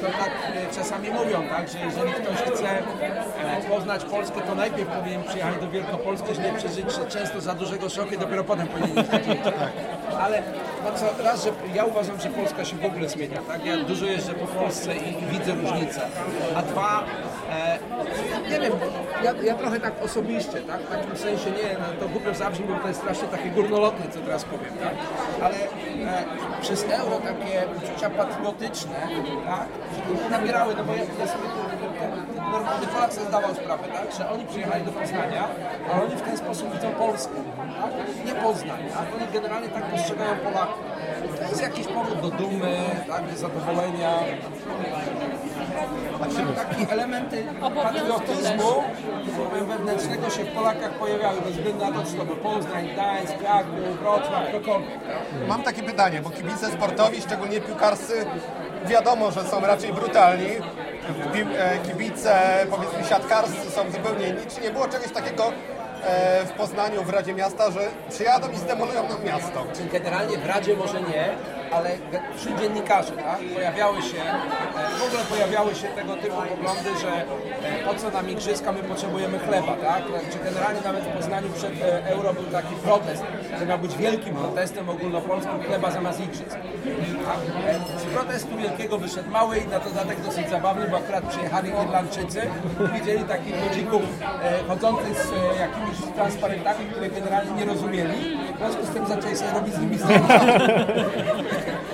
to, 0.00 0.06
tak 0.06 0.30
e, 0.54 0.74
czasami 0.74 1.10
mówią, 1.10 1.48
tak, 1.48 1.68
że 1.68 1.78
jeżeli 1.78 2.12
ktoś 2.12 2.36
chce 2.36 2.68
e, 2.68 3.62
poznać 3.68 4.04
Polskę, 4.04 4.40
to 4.40 4.54
najpierw 4.54 4.88
powinien 4.88 5.22
przyjechać 5.24 5.60
do 5.60 5.70
Wielkopolski, 5.70 6.34
żeby 6.34 6.58
przeżyć 6.58 6.86
często 7.08 7.40
za 7.40 7.54
dużego 7.54 7.88
szoku 7.88 8.14
i 8.14 8.18
dopiero 8.18 8.44
potem 8.44 8.66
powinien 8.66 8.96
jeździć. 8.96 9.44
Ale 10.24 10.42
no 10.84 10.92
co, 10.98 11.22
raz, 11.24 11.44
że 11.44 11.50
ja 11.74 11.84
uważam, 11.84 12.20
że 12.20 12.28
Polska 12.28 12.64
się 12.64 12.76
w 12.76 12.84
ogóle 12.84 13.08
zmienia, 13.08 13.38
tak? 13.48 13.64
Ja 13.64 13.76
dużo 13.76 14.06
jeżdżę 14.06 14.32
po 14.32 14.46
Polsce 14.46 14.96
i, 14.96 15.22
i 15.22 15.26
widzę 15.26 15.54
różnice. 15.54 16.00
A 16.56 16.62
dwa, 16.62 17.04
nie 18.50 18.60
wiem, 18.60 18.72
ja, 19.24 19.32
ja 19.42 19.54
trochę 19.54 19.80
tak 19.80 19.92
osobiście, 20.04 20.60
tak? 20.60 20.80
W 20.80 20.90
takim 20.90 21.16
sensie 21.16 21.50
nie, 21.50 21.76
no, 21.78 21.84
to 22.00 22.08
głupio 22.08 22.34
zabrzmi, 22.34 22.66
bo 22.66 22.74
to 22.74 22.88
jest 22.88 23.00
strasznie 23.00 23.28
takie 23.28 23.50
górnolotne, 23.50 24.04
co 24.10 24.20
teraz 24.20 24.44
powiem, 24.44 24.74
tak? 24.82 24.94
Ale 25.42 25.56
e, 25.56 26.24
przez 26.60 26.84
euro 26.84 27.16
takie 27.16 27.66
uczucia 27.78 28.10
patriotyczne, 28.10 29.08
tak? 29.46 29.68
Nabierały, 30.30 30.74
no 30.76 30.84
bo 30.84 30.92
ja, 30.94 31.04
sobie 31.04 31.48
normalny 32.52 32.86
Polak 32.86 33.12
sobie 33.12 33.26
zdawał 33.26 33.54
sprawę, 33.54 33.84
tak? 33.88 34.18
Że 34.18 34.30
oni 34.30 34.46
przyjechali 34.46 34.84
do 34.84 34.92
Poznania, 34.92 35.48
a 35.92 36.02
oni 36.02 36.16
w 36.16 36.22
ten 36.22 36.36
sposób 36.36 36.72
widzą 36.72 36.90
Polskę, 36.90 37.34
tak? 37.80 38.26
Nie 38.26 38.34
Poznań, 38.34 38.80
tak? 38.94 39.06
Oni 39.16 39.32
generalnie 39.32 39.68
tak 39.68 39.84
postrzegają 39.84 40.36
Polaków. 40.36 40.84
To 41.38 41.48
jest 41.48 41.62
jakiś 41.62 41.86
powód 41.86 42.20
do 42.20 42.30
dumy, 42.30 42.76
tak? 43.08 43.30
Do 43.30 43.36
zadowolenia. 43.36 44.10
Takie 46.56 46.92
elementy 46.92 47.44
patriotyzmu 47.74 48.82
wewnętrznego 49.68 50.30
się 50.30 50.44
w 50.44 50.54
Polakach 50.54 50.90
pojawiały, 50.90 51.40
bez 51.40 51.52
względu 51.52 51.84
na 51.84 51.92
to, 51.92 52.10
czy 52.10 52.16
to 52.16 52.24
był 52.24 52.36
Poznań, 52.36 52.88
Gdańsk, 52.92 53.38
Kraków, 53.38 54.00
Wrocław, 54.00 54.48
ktokolwiek. 54.48 54.90
Mam 55.48 55.62
takie 55.62 55.82
pytanie, 55.82 56.20
bo 56.22 56.30
kibice 56.30 56.70
sportowi, 56.70 57.20
szczególnie 57.20 57.60
piłkarscy, 57.60 58.26
wiadomo, 58.86 59.30
że 59.30 59.44
są 59.44 59.60
raczej 59.60 59.92
brutalni. 59.92 60.48
E, 61.58 61.78
Kibice, 61.78 62.66
powiedzmy, 62.70 63.04
siatkarscy 63.08 63.70
są 63.70 63.90
zupełnie 63.90 64.28
inni. 64.28 64.46
Czy 64.54 64.60
nie 64.60 64.70
było 64.70 64.88
czegoś 64.88 65.12
takiego 65.12 65.52
e, 66.04 66.44
w 66.44 66.52
Poznaniu, 66.52 67.02
w 67.04 67.10
Radzie 67.10 67.34
Miasta, 67.34 67.70
że 67.70 67.80
przyjadą 68.10 68.48
i 68.50 68.56
zdemolują 68.56 69.08
nam 69.08 69.24
miasto? 69.24 69.66
Czyli 69.76 69.88
generalnie 69.88 70.38
w 70.38 70.46
Radzie 70.46 70.76
może 70.76 71.00
nie, 71.00 71.28
ale 71.72 71.90
wśród 72.36 72.60
dziennikarzy 72.60 73.12
tak, 73.12 73.38
pojawiały 73.54 74.02
się, 74.02 74.22
e, 74.22 74.98
w 74.98 75.02
ogóle 75.06 75.22
pojawiały 75.24 75.74
się 75.74 75.88
tego 75.88 76.16
typu 76.16 76.36
poglądy, 76.48 76.90
że 77.00 77.08
e, 77.08 77.84
po 77.84 77.94
co 77.94 78.10
nam 78.10 78.30
igrzyska, 78.30 78.72
my 78.72 78.82
potrzebujemy 78.82 79.38
chleba, 79.38 79.76
tak? 79.76 80.02
Czy 80.32 80.38
generalnie 80.44 80.80
nawet 80.84 81.04
w 81.04 81.16
Poznaniu 81.16 81.48
przed 81.48 81.82
e, 81.82 82.06
euro 82.06 82.34
był 82.34 82.44
taki 82.44 82.74
protest, 82.74 83.22
że 83.58 83.66
miał 83.66 83.78
być 83.78 83.96
wielkim 83.96 84.34
protestem 84.34 84.88
ogólnopolskim 84.88 85.62
chleba 85.62 85.90
zamiast 85.90 86.20
igrzysk. 86.20 86.58
Z 87.98 88.04
protestu 88.04 88.56
wielkiego 88.56 88.98
wyszedł 88.98 89.30
mały 89.30 89.58
i 89.58 89.68
na 89.68 89.78
dodatek 89.80 90.20
dosyć 90.20 90.48
zabawny, 90.48 90.88
bo 90.90 90.96
akurat 90.96 91.24
przyjechali 91.24 91.70
Irlandczycy 91.84 92.40
i 92.84 92.98
widzieli 92.98 93.24
takich 93.24 93.54
ludzików 93.64 94.02
chodzących 94.68 95.16
z 95.16 95.30
jakimiś 95.60 96.14
transparentami, 96.14 96.86
które 96.86 97.08
generalnie 97.08 97.52
nie 97.52 97.64
rozumieli. 97.64 98.45
W 98.56 98.58
związku 98.58 98.86
z 98.86 98.88
tym 98.88 99.06
zaczęli 99.06 99.36
sobie 99.36 99.50
robić 99.50 99.74
z 99.74 99.80
nimi. 99.80 99.98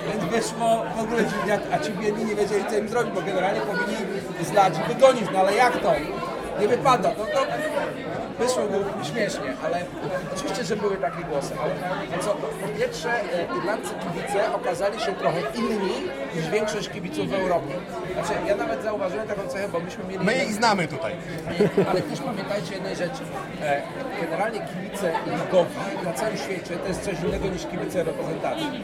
Więc 0.07 0.23
wyszło 0.31 0.83
w 0.97 0.99
ogóle 0.99 1.25
dziwniak, 1.25 1.61
a 1.71 1.79
ci 1.79 1.91
biedni 1.91 2.25
nie 2.25 2.35
wiedzieli 2.35 2.65
co 2.69 2.77
im 2.77 2.89
zrobić, 2.89 3.13
bo 3.13 3.21
generalnie 3.21 3.61
powinni 3.61 3.95
zlać 4.41 4.73
i 4.77 4.93
wygonić, 4.93 5.25
no 5.33 5.39
ale 5.39 5.55
jak 5.55 5.77
to? 5.77 5.91
Nie 6.59 6.67
wypada. 6.67 7.11
No 7.17 7.25
to 7.25 7.45
wyszło 8.39 8.63
mu 8.63 9.05
śmiesznie, 9.05 9.53
ale 9.65 9.85
oczywiście, 10.35 10.63
że 10.63 10.75
były 10.75 10.97
takie 10.97 11.23
głosy. 11.23 11.53
Ale 11.63 11.73
co, 12.23 12.29
po 12.33 12.67
pierwsze, 12.79 13.09
e, 13.09 13.57
irlandzcy 13.57 13.93
kibice 14.03 14.53
okazali 14.55 14.99
się 14.99 15.13
trochę 15.13 15.39
inni 15.55 15.93
niż 16.35 16.49
większość 16.49 16.89
kibiców 16.89 17.29
w 17.29 17.33
Europie. 17.33 17.73
Znaczy, 18.13 18.33
ja 18.47 18.55
nawet 18.55 18.83
zauważyłem 18.83 19.27
taką 19.27 19.47
cechę, 19.47 19.69
bo 19.69 19.79
myśmy 19.79 20.03
mieli... 20.03 20.25
My 20.25 20.35
ich 20.35 20.53
znamy 20.53 20.87
tutaj. 20.87 21.15
Ale 21.89 22.01
też 22.01 22.19
pamiętajcie 22.19 22.73
jednej 22.73 22.95
rzeczy. 22.95 23.23
E, 23.61 23.81
Generalnie 24.21 24.59
kibice 24.59 25.13
ligowi 25.25 26.05
na 26.05 26.13
całym 26.13 26.37
świecie 26.37 26.77
to 26.77 26.87
jest 26.87 27.01
coś 27.01 27.19
innego 27.19 27.47
niż 27.47 27.65
kibice 27.65 28.03
reprezentacji. 28.03 28.83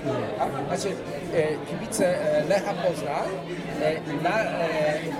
Znaczy, 0.68 0.96
e, 1.36 1.66
kibice 1.70 2.18
Lecha 2.50 2.74
Poznań 2.74 3.30
na, 4.24 4.32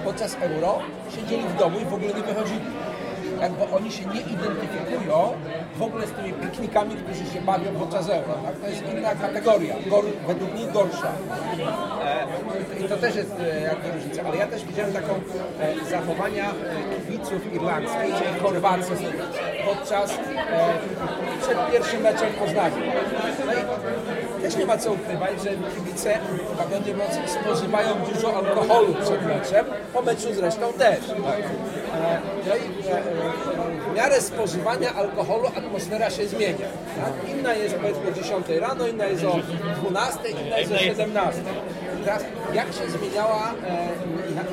podczas 0.06 0.38
Euro 0.42 0.80
siedzieli 1.16 1.44
w 1.44 1.56
domu 1.58 1.80
i 1.80 1.86
w 1.86 1.94
ogóle 1.94 2.08
nie 2.14 2.24
wychodzili. 2.24 2.39
Jakby 3.42 3.76
oni 3.76 3.92
się 3.92 4.06
nie 4.06 4.22
identyfikują 4.22 5.34
w 5.76 5.82
ogóle 5.82 6.08
z 6.08 6.12
tymi 6.12 6.34
piknikami, 6.34 6.96
którzy 6.96 7.34
się 7.34 7.42
bawią 7.42 7.72
podczas 7.80 8.10
Euro. 8.10 8.34
Tak? 8.46 8.56
To 8.56 8.68
jest 8.68 8.84
inna 8.92 9.16
kategoria, 9.16 9.76
gor, 9.90 10.06
według 10.28 10.56
nich 10.56 10.72
gorsza. 10.72 11.12
I 12.80 12.84
to 12.84 12.98
też 12.98 13.16
jest 13.16 13.32
e, 13.40 13.62
jakby 13.62 13.92
różnica. 13.92 14.22
Ale 14.28 14.38
ja 14.38 14.48
też 14.48 14.64
widziałem 14.66 14.94
taką 14.94 15.14
e, 15.60 15.90
zachowania 15.90 16.46
e, 16.50 16.54
kibiców 17.06 17.54
irlandzkich, 17.54 18.16
czyli 18.16 18.40
podczas 19.66 20.12
przed 21.42 21.72
pierwszym 21.72 22.02
meczem 22.02 22.30
w 22.30 22.36
Poznaniu. 22.36 22.76
No 23.46 23.52
też 24.42 24.56
nie 24.56 24.66
ma 24.66 24.78
co 24.78 24.92
ukrywać, 24.92 25.44
że 25.44 25.50
kibice 25.76 26.20
łagodnie 26.60 26.94
mówiąc 26.94 27.14
spożywają 27.42 27.96
dużo 28.14 28.36
alkoholu 28.36 28.94
przed 28.94 29.26
meczem, 29.26 29.66
po 29.94 30.02
meczu 30.02 30.28
zresztą 30.34 30.74
też. 30.74 31.00
E, 31.10 32.20
No 32.48 32.56
i 32.56 32.88
e, 32.92 32.98
e, 32.98 33.02
w 33.92 33.96
miarę 33.96 34.22
spożywania 34.22 34.94
alkoholu 34.96 35.48
atmosfera 35.48 36.10
się 36.10 36.28
zmienia. 36.28 36.68
Tak? 37.02 37.30
Inna 37.38 37.54
jest 37.54 37.76
powiedzmy 37.76 38.10
o 38.10 38.12
10 38.12 38.46
rano, 38.60 38.88
inna 38.88 39.06
jest 39.06 39.24
o 39.24 39.36
12, 39.82 40.20
inna 40.30 40.58
jest 40.60 40.72
o 40.72 40.78
17. 40.78 41.42
Teraz 42.06 42.24
jak 42.54 42.68
się 42.68 42.90
zmieniała, 42.90 43.54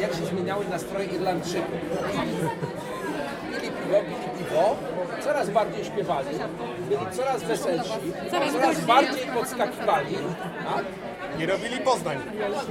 jak 0.01 0.11
się 0.15 0.27
zmieniały 0.27 0.65
nastroje 0.71 1.07
Irlandczyków? 1.07 1.81
Pili 3.51 3.71
piwo, 3.71 4.01
pili 4.35 4.36
piwo, 4.57 4.77
coraz 5.21 5.51
bardziej 5.51 5.85
śpiewali, 5.85 6.29
byli 6.89 7.07
coraz 7.13 7.43
weselsi, 7.43 7.91
Coraz 8.31 8.81
bardziej 8.81 9.27
podskakiwali. 9.27 10.15
Tak? 10.75 10.85
Nie 11.39 11.47
robili 11.47 11.77
Poznań. 11.79 12.19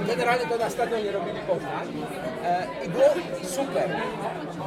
Generalnie 0.06 0.46
to 0.46 0.56
na 0.58 0.70
stadionie 0.70 1.12
robili 1.12 1.40
Poznań 1.40 1.88
e, 2.44 2.66
i 2.86 2.88
było 2.88 3.04
super. 3.42 3.90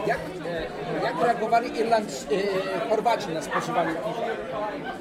Jak, 0.07 0.19
e, 0.45 1.03
jak 1.03 1.21
reagowali 1.23 1.79
Irlandz, 1.79 2.27
e, 2.31 2.89
Chorwaci 2.89 3.29
na 3.29 3.41
spożywanie 3.41 3.95
piwa? 3.95 4.27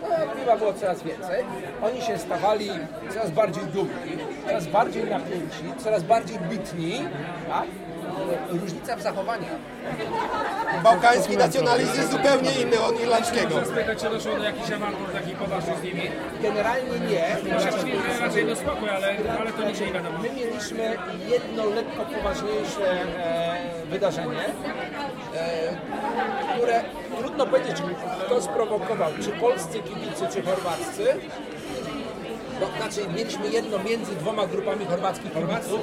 No, 0.03 0.41
piwa 0.41 0.57
było 0.57 0.73
coraz 0.73 1.03
więcej. 1.03 1.45
Oni 1.83 2.03
się 2.03 2.19
stawali 2.19 2.71
coraz 3.15 3.31
bardziej 3.31 3.65
dumni, 3.65 4.19
coraz 4.47 4.67
bardziej 4.67 5.05
napięci, 5.05 5.65
coraz 5.79 6.03
bardziej 6.03 6.39
bitni. 6.39 7.05
Tak? 7.49 7.67
Różnica 8.49 8.97
w 8.97 9.03
zachowaniach. 9.03 9.57
Bałkański 10.85 11.37
nacjonalizm 11.37 11.97
jest 11.97 12.11
zupełnie 12.11 12.51
inny 12.51 12.81
od 12.81 13.03
irlandzkiego. 13.03 13.65
Spytać, 13.65 13.99
czy 13.99 14.11
doszło 14.11 14.37
do 14.37 14.45
jakichś 14.45 14.71
awantur 14.71 15.11
takich 15.13 15.37
poważnych 15.37 15.79
z 15.79 15.83
nimi? 15.83 16.03
Generalnie 16.43 17.01
nie. 17.11 17.37
Raczej 18.21 18.57
spokój, 18.57 18.91
ale, 18.91 19.17
ale 19.41 19.53
to 19.53 19.69
nic 19.69 19.81
nie 19.81 19.93
wiadomo. 19.93 20.19
My 20.19 20.31
mieliśmy 20.31 20.97
jedno 21.29 21.65
lekko 21.65 22.05
poważniejsze 22.05 22.93
e, 23.19 23.87
wydarzenie, 23.91 24.45
e, 25.35 25.77
które 26.55 26.85
trudno 27.19 27.47
powiedzieć, 27.47 27.83
kto 28.27 28.43
sprowokował, 28.43 29.11
czy 29.25 29.31
polscy 29.31 29.79
kibicy, 29.79 30.27
czy 30.33 30.43
chorwaccy. 30.43 31.07
No, 32.61 32.67
znaczy 32.77 33.09
mieliśmy 33.17 33.49
jedno 33.49 33.79
między 33.79 34.13
dwoma 34.17 34.47
grupami 34.47 34.85
chorwackich 34.87 35.33
kibiców, 35.33 35.81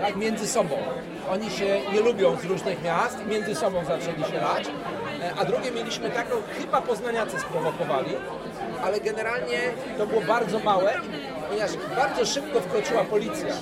tak, 0.00 0.16
między 0.16 0.48
sobą. 0.48 0.76
Oni 1.30 1.50
się 1.50 1.80
nie 1.92 2.00
lubią 2.00 2.36
z 2.36 2.44
różnych 2.44 2.82
miast, 2.82 3.18
między 3.26 3.54
sobą 3.54 3.84
zaczęli 3.84 4.24
się 4.24 4.40
lać. 4.40 4.66
E, 5.22 5.32
A 5.40 5.44
drugie 5.44 5.70
mieliśmy 5.70 6.10
taką, 6.10 6.30
chyba 6.58 6.80
poznaniacy 6.80 7.40
sprowokowali, 7.40 8.10
ale 8.84 9.00
generalnie 9.00 9.58
to 9.98 10.06
było 10.06 10.20
bardzo 10.20 10.58
małe, 10.58 10.94
ponieważ 11.48 11.70
bardzo 11.96 12.26
szybko 12.26 12.60
wkroczyła 12.60 13.04
policja. 13.04 13.54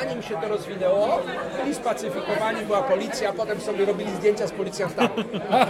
Zanim 0.00 0.22
się 0.22 0.34
to 0.40 0.48
rozwinęło, 0.48 1.22
byli 1.62 1.74
spacyfikowani, 1.74 2.62
była 2.66 2.82
policja, 2.82 3.30
a 3.30 3.32
potem 3.32 3.60
sobie 3.60 3.84
robili 3.84 4.10
zdjęcia 4.10 4.46
z 4.46 4.52
policjantami. 4.52 5.24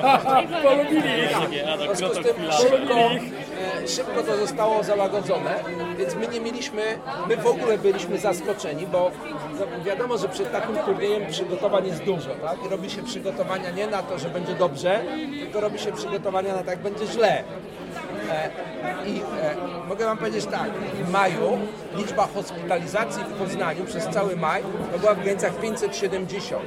Polubili 0.63 1.23
ich. 1.25 1.33
Tak. 1.33 1.93
W 1.95 1.97
związku 1.97 2.23
z 2.23 2.27
tym 2.27 2.37
szybko, 2.53 2.95
e, 2.95 3.89
szybko 3.89 4.23
to 4.23 4.37
zostało 4.37 4.83
załagodzone, 4.83 5.55
więc 5.99 6.15
my 6.15 6.29
nie 6.29 6.41
mieliśmy, 6.41 6.83
my 7.29 7.37
w 7.37 7.47
ogóle 7.47 7.79
byliśmy 7.79 8.19
zaskoczeni, 8.19 8.87
bo 8.87 9.11
no, 9.61 9.85
wiadomo, 9.85 10.19
że 10.19 10.29
przed 10.29 10.53
takim 10.53 10.77
turniejem 10.77 11.27
przygotowań 11.27 11.87
jest 11.87 12.03
dużo, 12.03 12.31
tak? 12.31 12.67
I 12.67 12.69
robi 12.69 12.91
się 12.91 13.03
przygotowania 13.03 13.71
nie 13.71 13.87
na 13.87 14.03
to, 14.03 14.19
że 14.19 14.29
będzie 14.29 14.55
dobrze, 14.55 15.01
tylko 15.41 15.61
robi 15.61 15.79
się 15.79 15.93
przygotowania 15.93 16.57
na 16.57 16.63
to, 16.63 16.71
jak 16.71 16.81
będzie 16.81 17.07
źle. 17.07 17.45
I 19.07 19.21
e, 19.21 19.55
mogę 19.89 20.05
Wam 20.05 20.19
powiedzieć 20.19 20.47
tak, 20.47 20.71
w 21.05 21.11
maju 21.11 21.59
liczba 21.95 22.27
hospitalizacji 22.27 23.25
w 23.25 23.39
Poznaniu 23.39 23.85
przez 23.85 24.09
cały 24.09 24.37
maj 24.37 24.63
to 24.93 24.99
była 24.99 25.15
w 25.15 25.23
granicach 25.23 25.61
570. 25.61 26.63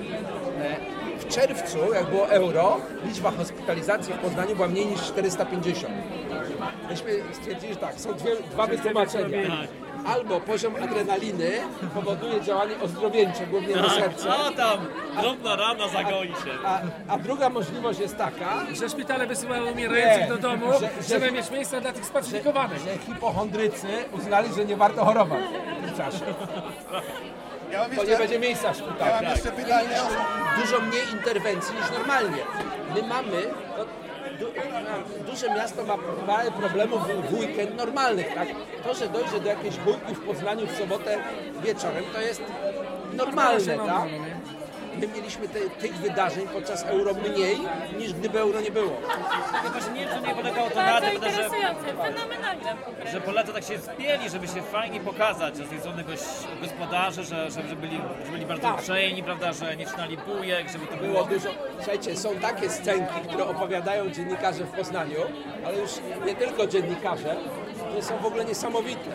E, 0.60 0.76
w 1.20 1.28
czerwcu, 1.28 1.78
jak 1.94 2.06
było 2.06 2.30
euro, 2.30 2.78
liczba 3.06 3.32
hospitalizacji 3.32 4.14
w 4.14 4.18
Poznaniu 4.18 4.56
była 4.56 4.68
mniej 4.68 4.86
niż 4.86 5.02
450. 5.02 5.94
Myśmy 6.90 7.12
stwierdzili, 7.34 7.74
że 7.74 7.80
tak, 7.80 8.00
są 8.00 8.14
dwie, 8.14 8.32
dwa 8.52 8.68
wytłumaczenia. 8.68 9.38
Albo 10.08 10.40
poziom 10.40 10.76
adrenaliny 10.84 11.52
powoduje 11.94 12.42
działanie 12.42 12.76
ozdrowieńcze, 12.84 13.48
głównie 13.48 13.76
na 13.76 13.90
serce. 13.90 14.30
A 14.34 14.52
tam, 14.52 14.80
drobna 15.22 15.56
rana 15.56 15.88
zagoi 15.88 16.28
się. 16.28 16.52
A, 16.66 16.80
a 17.08 17.18
druga 17.18 17.50
możliwość 17.50 18.00
jest 18.00 18.18
taka, 18.18 18.66
Że 18.82 18.90
szpitale 18.90 19.28
wysyłają 19.28 19.72
umierających 19.72 20.22
Nie, 20.22 20.28
do 20.28 20.38
domu, 20.38 20.66
że- 20.74 20.80
że- 20.80 21.20
żeby 21.20 21.32
mieć 21.32 21.52
miejsce 21.52 21.82
dla 21.82 21.94
tych 21.94 22.06
spacyfikowanych. 22.06 22.80
że 22.80 22.98
hipochondrycy 23.14 23.88
uznali, 24.12 24.54
że 24.54 24.66
nie 24.66 24.76
warto 24.78 25.06
chorować 25.06 25.40
w 25.82 25.86
tym 25.88 25.98
czasie. 25.98 26.26
Ja 27.72 27.80
mam 27.80 27.88
Bo 27.90 27.94
jeszcze- 27.96 28.12
nie 28.12 28.18
będzie 28.18 28.40
miejsca 28.40 28.74
w 28.74 28.76
szpitalu. 28.78 29.00
Ja 29.12 29.22
mam 29.22 29.24
jeszcze 29.32 29.52
pytanie 29.52 29.90
Dużo 30.62 30.80
mniej 30.82 31.02
interwencji 31.14 31.76
niż 31.76 31.92
normalnie. 31.92 32.44
My 32.96 33.04
mamy... 33.08 33.42
No, 33.78 33.86
du, 34.40 34.46
no, 34.46 35.24
duże 35.32 35.50
miasto 35.50 35.86
ma 35.86 35.98
parę 36.28 36.52
problemów 36.52 37.08
w, 37.08 37.30
w 37.30 37.40
weekend 37.40 37.78
normalnych, 37.78 38.34
tak? 38.34 38.48
To, 38.84 38.94
że 38.94 39.10
dojdzie 39.10 39.40
do 39.40 39.50
jakiejś 39.50 39.78
bójki 39.78 40.16
w 40.16 40.20
Poznaniu 40.20 40.68
w 40.68 40.78
sobotę 40.78 41.18
wieczorem, 41.64 42.04
to 42.14 42.22
jest 42.22 42.42
normalne, 43.14 43.78
tak? 43.78 44.10
My 45.00 45.08
mieliśmy 45.08 45.48
te, 45.48 45.60
tych 45.60 45.94
wydarzeń 45.96 46.48
podczas 46.48 46.84
euro 46.84 47.14
mniej, 47.14 47.58
niż 47.98 48.14
gdyby 48.14 48.40
euro 48.40 48.62
nie 48.62 48.72
było. 48.72 48.92
Nie 49.94 50.00
wiem, 50.02 50.10
czy 50.16 50.28
nie 50.28 50.36
polegało 50.36 50.70
to 50.70 50.76
na 50.76 50.86
Bardzo 50.86 51.10
tym, 51.12 51.22
że, 51.22 51.28
interesujące, 51.30 51.84
fenomenalne. 51.86 52.76
że 53.12 53.22
Polacy 53.22 53.54
tak 53.54 53.64
się 53.64 53.78
spieli, 53.80 54.30
żeby 54.30 54.48
się 54.48 54.62
fajnie 54.62 55.00
pokazać, 55.00 55.58
że 55.58 55.66
z 55.66 55.70
tej 55.70 55.80
strony 55.80 56.04
goś- 56.04 56.62
gospodarze, 56.62 57.24
że, 57.24 57.52
że, 57.52 57.68
że, 57.68 57.76
byli, 57.76 58.00
że 58.26 58.32
byli 58.32 58.46
bardzo 58.46 58.64
Tak. 58.64 58.76
uprzejmi, 58.80 59.24
prawda, 59.24 59.54
że 59.54 59.76
nie 59.76 59.86
trzymali 59.86 60.18
bujek, 60.18 60.70
żeby 60.70 60.88
to 60.88 60.98
Było 60.98 61.08
było... 61.14 61.24
dużo. 61.24 61.50
Słuchajcie, 61.78 62.16
są 62.18 62.36
takie 62.36 62.70
scenki, 62.70 63.20
które 63.28 63.46
opowiadają 63.48 64.10
dziennikarze 64.10 64.64
w 64.64 64.72
Poznaniu, 64.72 65.20
ale 65.66 65.78
już 65.78 65.92
nie 66.26 66.36
tylko 66.36 66.68
dziennikarze, 66.68 67.36
które 67.88 68.02
są 68.04 68.18
w 68.18 68.26
ogóle 68.26 68.46
niesamowite. 68.46 69.12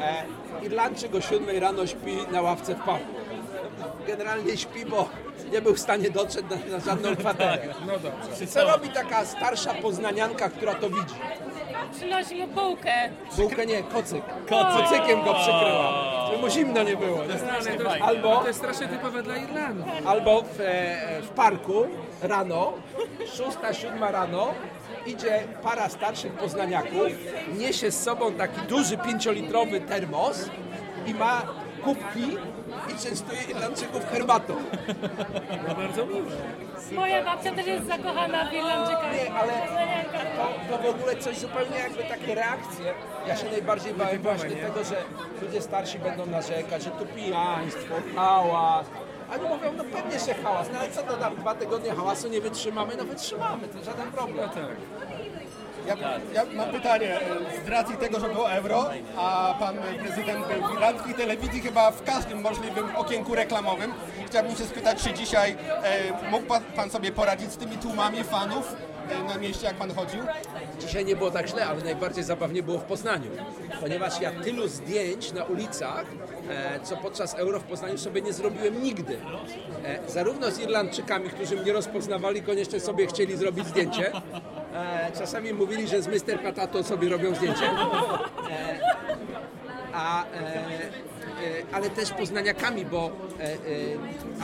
E, 0.00 0.24
Irlandczyk 0.66 1.14
o 1.14 1.20
7 1.20 1.58
rano 1.60 1.86
śpi 1.86 2.16
na 2.32 2.42
ławce 2.42 2.74
w 2.74 2.78
parku. 2.78 3.13
Generalnie 4.06 4.56
śpi, 4.56 4.86
bo 4.86 5.08
nie 5.52 5.62
był 5.62 5.74
w 5.74 5.80
stanie 5.80 6.10
dotrzeć 6.10 6.44
na, 6.50 6.76
na 6.78 6.84
żadną 6.84 7.16
kwaterę. 7.16 7.58
No 7.86 7.92
dobrze. 7.92 8.46
Co 8.46 8.64
robi 8.64 8.88
taka 8.88 9.24
starsza 9.24 9.74
poznanianka, 9.74 10.48
która 10.48 10.74
to 10.74 10.90
widzi? 10.90 11.14
Przynosi 11.92 12.34
mu 12.34 12.46
bułkę. 12.46 12.92
Bułkę 13.36 13.66
nie, 13.66 13.82
kocyk. 13.82 14.22
Kocyk. 14.48 14.82
Kocykiem 14.82 15.24
go 15.24 15.34
przykryła, 15.34 16.14
mu 16.40 16.50
zimno 16.50 16.82
nie 16.82 16.96
było. 16.96 17.18
Ale 17.22 17.76
to, 17.98 18.04
Albo 18.04 18.36
to 18.36 18.46
jest 18.46 18.58
strasznie 18.58 18.88
typowe 18.88 19.22
dla 19.22 19.36
Irlandii. 19.36 19.84
albo 20.06 20.42
w, 20.42 20.60
e, 20.60 21.22
w 21.22 21.28
parku 21.28 21.86
rano, 22.22 22.72
szósta, 23.36 23.72
siódma 23.74 24.10
rano, 24.10 24.54
idzie 25.06 25.42
para 25.62 25.88
starszych 25.88 26.32
poznaniaków, 26.32 27.06
niesie 27.58 27.90
z 27.90 28.02
sobą 28.02 28.32
taki 28.32 28.60
duży 28.60 28.98
pięciolitrowy 28.98 29.80
termos 29.80 30.50
i 31.06 31.14
ma 31.14 31.42
kubki 31.84 32.36
i 32.88 32.98
częstuje 33.08 33.42
Irlandczyków 33.50 34.10
herbatą. 34.10 34.54
No 35.68 35.74
bardzo 35.74 36.06
miłe. 36.06 36.36
Moja 36.92 37.24
babcia 37.24 37.54
też 37.54 37.66
jest 37.66 37.86
zakochana 37.86 38.50
w 38.50 38.52
Irlandczykach. 38.52 39.12
Nie, 39.12 39.34
ale 39.34 39.52
to, 40.36 40.76
to 40.76 40.82
w 40.82 40.86
ogóle 40.94 41.16
coś 41.16 41.38
zupełnie 41.38 41.78
jakby 41.78 42.04
takie 42.04 42.34
reakcje. 42.34 42.94
Ja 43.28 43.36
się 43.36 43.50
najbardziej 43.50 43.94
bałem 43.94 44.18
właśnie 44.18 44.50
tego, 44.50 44.84
że 44.84 44.96
ludzie 45.42 45.62
starsi 45.62 45.98
będą 45.98 46.26
narzekać, 46.26 46.82
że 46.82 46.90
tu 46.90 47.06
pijaństwo, 47.06 47.94
hałas, 48.16 48.86
Oni 49.34 49.48
mówią, 49.48 49.72
no 49.76 49.84
pewnie 49.84 50.18
się 50.18 50.34
hałas, 50.34 50.68
no 50.72 50.78
ale 50.78 50.90
co 50.90 51.02
to 51.02 51.16
tam, 51.16 51.36
dwa 51.36 51.54
tygodnie 51.54 51.90
hałasu 51.92 52.28
nie 52.28 52.40
wytrzymamy? 52.40 52.96
No 52.96 53.04
wytrzymamy, 53.04 53.68
to 53.68 53.84
żaden 53.84 54.12
problem. 54.12 54.50
Ja, 55.86 55.96
ja 56.34 56.44
mam 56.56 56.68
pytanie. 56.72 57.20
Z 57.66 57.68
racji 57.68 57.96
tego, 57.96 58.20
że 58.20 58.28
było 58.28 58.52
euro, 58.52 58.90
a 59.16 59.54
pan 59.60 59.76
prezydent 59.98 60.46
był 60.46 60.68
w 60.68 60.72
irlandzkiej 60.74 61.14
telewizji 61.14 61.60
chyba 61.60 61.90
w 61.90 62.02
każdym 62.04 62.40
możliwym 62.40 62.96
okienku 62.96 63.34
reklamowym, 63.34 63.92
chciałbym 64.26 64.56
się 64.56 64.64
spytać, 64.64 65.02
czy 65.02 65.12
dzisiaj 65.12 65.56
e, 65.82 66.30
mógł 66.30 66.46
pan, 66.46 66.62
pan 66.76 66.90
sobie 66.90 67.12
poradzić 67.12 67.52
z 67.52 67.56
tymi 67.56 67.76
tłumami 67.78 68.24
fanów 68.24 68.76
e, 69.10 69.22
na 69.24 69.38
mieście, 69.38 69.66
jak 69.66 69.74
pan 69.76 69.94
chodził? 69.94 70.20
Dzisiaj 70.80 71.04
nie 71.04 71.16
było 71.16 71.30
tak 71.30 71.48
źle, 71.48 71.66
ale 71.66 71.84
najbardziej 71.84 72.24
zabawnie 72.24 72.62
było 72.62 72.78
w 72.78 72.84
Poznaniu, 72.84 73.30
ponieważ 73.80 74.20
ja 74.20 74.30
tylu 74.30 74.68
zdjęć 74.68 75.32
na 75.32 75.44
ulicach, 75.44 76.04
e, 76.50 76.80
co 76.80 76.96
podczas 76.96 77.34
euro 77.34 77.60
w 77.60 77.64
Poznaniu 77.64 77.98
sobie 77.98 78.22
nie 78.22 78.32
zrobiłem 78.32 78.82
nigdy. 78.82 79.18
E, 79.84 80.10
zarówno 80.10 80.50
z 80.50 80.58
Irlandczykami, 80.58 81.30
którzy 81.30 81.56
mnie 81.56 81.72
rozpoznawali, 81.72 82.42
koniecznie 82.42 82.80
sobie 82.80 83.06
chcieli 83.06 83.36
zrobić 83.36 83.66
zdjęcie. 83.66 84.12
E, 84.74 85.12
czasami 85.18 85.52
mówili, 85.52 85.88
że 85.88 86.02
z 86.02 86.06
Mr. 86.08 86.40
Patato 86.42 86.84
sobie 86.84 87.08
robią 87.08 87.34
zdjęcie. 87.34 87.64
E, 87.64 88.80
a, 89.92 90.24
e, 90.24 90.26
ale 91.72 91.90
też 91.90 92.10
poznaniakami, 92.10 92.84
bo 92.86 93.10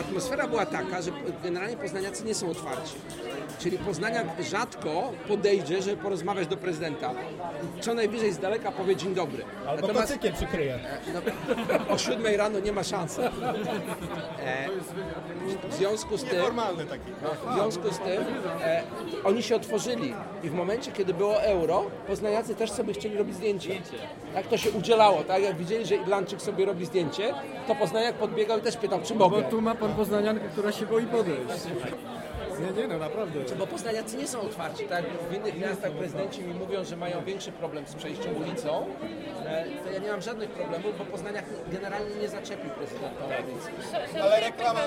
atmosfera 0.00 0.48
była 0.48 0.66
taka, 0.66 1.02
że 1.02 1.10
generalnie 1.42 1.76
poznaniacy 1.76 2.24
nie 2.24 2.34
są 2.34 2.50
otwarci. 2.50 2.94
Czyli 3.58 3.78
poznaniak 3.78 4.26
rzadko 4.42 5.12
podejdzie, 5.28 5.82
żeby 5.82 6.02
porozmawiać 6.02 6.46
do 6.46 6.56
prezydenta. 6.56 7.10
Co 7.80 7.94
najwyżej 7.94 8.32
z 8.32 8.38
daleka 8.38 8.72
powie 8.72 8.96
dzień 8.96 9.14
dobry. 9.14 9.44
Albo 9.68 9.88
kocykiem 9.88 10.32
przykryje. 10.32 10.78
No, 11.14 11.94
o 11.94 11.98
siódmej 11.98 12.36
rano 12.36 12.60
nie 12.60 12.72
ma 12.72 12.82
szansy. 12.84 13.22
E, 13.22 14.68
w 15.68 15.74
związku 15.74 16.16
z 16.18 16.24
tym, 16.24 16.40
taki. 16.88 17.12
w 17.50 17.54
związku 17.54 17.90
z 17.90 17.98
tym 17.98 18.24
e, 18.62 18.82
oni 19.24 19.42
się 19.42 19.56
otworzyli 19.56 20.14
i 20.44 20.50
w 20.50 20.52
momencie, 20.52 20.92
kiedy 20.92 21.14
było 21.14 21.42
euro, 21.42 21.84
poznaniacy 22.06 22.54
też 22.54 22.70
sobie 22.70 22.94
chcieli 22.94 23.16
robić 23.16 23.34
zdjęcie. 23.34 23.70
Tak 24.34 24.46
to 24.46 24.56
się 24.56 24.70
udzielało, 24.70 25.24
tak? 25.24 25.42
Jak 25.42 25.56
widzieli, 25.56 25.86
że 25.86 25.96
Irlandczyk 25.96 26.42
sobie 26.42 26.64
robi 26.64 26.86
zdjęcie, 26.86 27.34
to 27.66 27.74
poznaniak 27.74 28.14
podbiegał 28.14 28.58
i 28.58 28.62
też 28.62 28.76
pytał, 28.76 29.00
czy 29.04 29.14
mogę. 29.14 29.42
Bo 29.42 29.48
tu 29.48 29.62
ma 29.62 29.74
pan 29.74 29.94
poznaniankę, 29.94 30.48
która 30.48 30.72
się 30.72 30.86
boi 30.86 31.06
podejść. 31.06 31.64
Nie, 32.60 32.82
nie, 32.82 32.88
no 32.88 32.98
naprawdę. 32.98 33.40
Bo 33.58 33.66
poznaniacy 33.66 34.16
nie 34.16 34.28
są 34.28 34.40
otwarci, 34.40 34.84
tak? 34.84 35.04
W 35.30 35.34
innych 35.34 35.58
miastach 35.58 35.92
prezydenci 35.92 36.42
mi 36.42 36.54
mówią, 36.54 36.84
że 36.84 36.96
mają 36.96 37.24
większy 37.24 37.52
problem 37.52 37.86
z 37.86 37.94
przejściem 37.94 38.36
ulicą. 38.36 38.86
E, 39.46 39.64
to 39.84 39.90
ja 39.92 39.98
nie 39.98 40.10
mam 40.10 40.22
żadnych 40.22 40.50
problemów, 40.50 40.98
bo 40.98 41.04
Poznaniak 41.04 41.44
generalnie 41.72 42.14
nie 42.16 42.28
zaczepił 42.28 42.70
prezydenta. 42.70 43.24
Ale 44.22 44.40
reklama, 44.40 44.80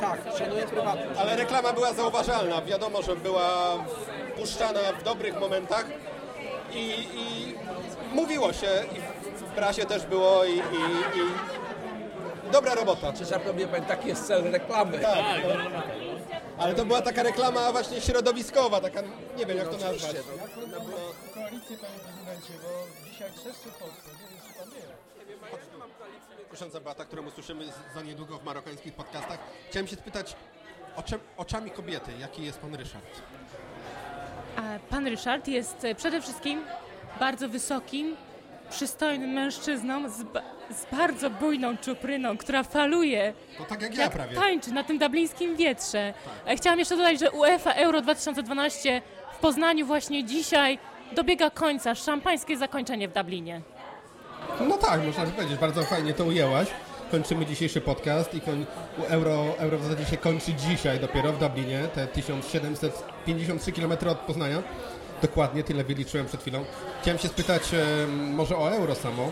Tak, 0.00 0.20
szanuję 0.38 0.66
prywatność. 0.66 1.20
ale 1.20 1.36
reklama 1.36 1.72
była 1.72 1.92
zauważalna. 1.92 2.62
Wiadomo, 2.62 3.02
że 3.02 3.16
była 3.16 3.48
puszczana 4.36 4.80
w 5.00 5.02
dobrych 5.02 5.40
momentach 5.40 5.84
i, 6.72 6.88
i 7.14 7.54
mówiło 8.12 8.52
się, 8.52 8.66
i 8.96 9.00
w 9.40 9.42
prasie 9.54 9.84
też 9.84 10.06
było 10.06 10.44
i, 10.44 10.50
i, 10.52 10.58
i 11.18 11.22
dobra 12.52 12.74
robota. 12.74 13.12
Czy 13.12 13.24
żartownie 13.24 13.66
powiem, 13.66 13.84
taki 13.84 14.08
jest 14.08 14.26
cel 14.26 14.50
reklamy. 14.50 14.98
Tak, 14.98 15.16
no. 15.48 16.13
Ale 16.58 16.74
to 16.74 16.84
była 16.84 17.02
taka 17.02 17.22
reklama 17.22 17.72
właśnie 17.72 18.00
środowiskowa, 18.00 18.80
taka, 18.80 19.02
nie 19.38 19.46
wiem 19.46 19.56
jak 19.58 19.66
to 19.68 19.72
nazwać. 19.72 19.94
Oczywiście, 19.94 20.22
Koalicję 21.34 21.76
panie 21.78 21.98
prezydencie, 22.04 22.52
bo 22.62 22.68
dzisiaj 23.10 23.30
trzeszczy 23.30 23.68
w 23.70 23.74
Polsce, 23.74 24.10
nie 24.10 24.28
wiem 24.28 24.38
czy 24.48 24.58
pan 24.58 24.70
wie. 24.70 24.94
Kusząca 26.50 26.80
Beata, 26.80 27.04
którą 27.04 27.26
usłyszymy 27.26 27.64
za 27.94 28.02
niedługo 28.02 28.38
w 28.38 28.44
marokańskich 28.44 28.94
podcastach. 28.94 29.38
Chciałem 29.70 29.86
się 29.86 29.96
spytać 29.96 30.36
oczy, 30.96 31.18
oczami 31.36 31.70
kobiety, 31.70 32.12
jaki 32.20 32.44
jest 32.44 32.58
pan 32.58 32.74
Ryszard? 32.74 33.04
A 34.56 34.62
Pan 34.90 35.06
Ryszard 35.06 35.48
jest 35.48 35.84
e, 35.84 35.94
przede 35.94 36.20
wszystkim 36.22 36.64
bardzo 37.20 37.48
wysokim, 37.48 38.16
przystojnym 38.70 39.30
mężczyzną 39.30 40.08
z, 40.08 40.12
z 40.78 40.96
bardzo 40.96 41.30
bujną 41.30 41.76
czupryną, 41.76 42.36
która 42.36 42.62
faluje. 42.62 43.32
To 43.58 43.64
tak 43.64 43.82
jak 43.82 43.96
ja 43.96 44.10
prawie. 44.10 44.34
tańczy 44.36 44.72
na 44.72 44.84
tym 44.84 44.98
dublińskim 44.98 45.56
wietrze. 45.56 46.14
E, 46.46 46.56
Chciałam 46.56 46.78
jeszcze 46.78 46.96
dodać, 46.96 47.20
że 47.20 47.30
UEFA 47.30 47.72
Euro 47.72 48.00
2012 48.00 49.02
w 49.34 49.38
Poznaniu 49.38 49.86
właśnie 49.86 50.24
dzisiaj 50.24 50.78
dobiega 51.12 51.50
końca. 51.50 51.94
Szampańskie 51.94 52.56
zakończenie 52.56 53.08
w 53.08 53.12
Dublinie. 53.12 53.60
No 54.68 54.78
tak, 54.78 55.00
można 55.06 55.26
powiedzieć, 55.26 55.58
bardzo 55.58 55.82
fajnie 55.82 56.14
to 56.14 56.24
ujęłaś. 56.24 56.68
Kończymy 57.10 57.46
dzisiejszy 57.46 57.80
podcast 57.80 58.34
i 58.34 58.40
koń, 58.40 58.66
Euro, 59.08 59.44
Euro 59.58 59.78
w 59.78 59.82
zasadzie 59.82 60.04
się 60.04 60.16
kończy 60.16 60.54
dzisiaj 60.54 61.00
dopiero 61.00 61.32
w 61.32 61.38
Dublinie, 61.38 61.88
te 61.94 62.06
1753 62.06 63.72
km 63.72 63.92
od 64.08 64.18
Poznania. 64.18 64.62
Dokładnie, 65.24 65.64
tyle 65.64 65.84
wyliczyłem 65.84 66.26
przed 66.26 66.40
chwilą. 66.40 66.64
Chciałem 67.02 67.18
się 67.18 67.28
spytać 67.28 67.62
em, 67.74 68.34
może 68.34 68.56
o 68.56 68.72
Euro 68.72 68.94
samo. 68.94 69.30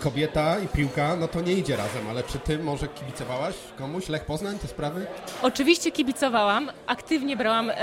Kobieta 0.00 0.58
i 0.58 0.68
piłka, 0.68 1.16
no 1.16 1.28
to 1.28 1.40
nie 1.40 1.52
idzie 1.52 1.76
razem, 1.76 2.08
ale 2.10 2.22
czy 2.22 2.38
ty 2.38 2.58
może 2.58 2.88
kibicowałaś 2.88 3.54
komuś? 3.78 4.08
Lech 4.08 4.24
Poznań, 4.24 4.58
te 4.58 4.68
sprawy? 4.68 5.06
Oczywiście 5.42 5.92
kibicowałam, 5.92 6.70
aktywnie 6.86 7.36
brałam 7.36 7.70
e, 7.70 7.74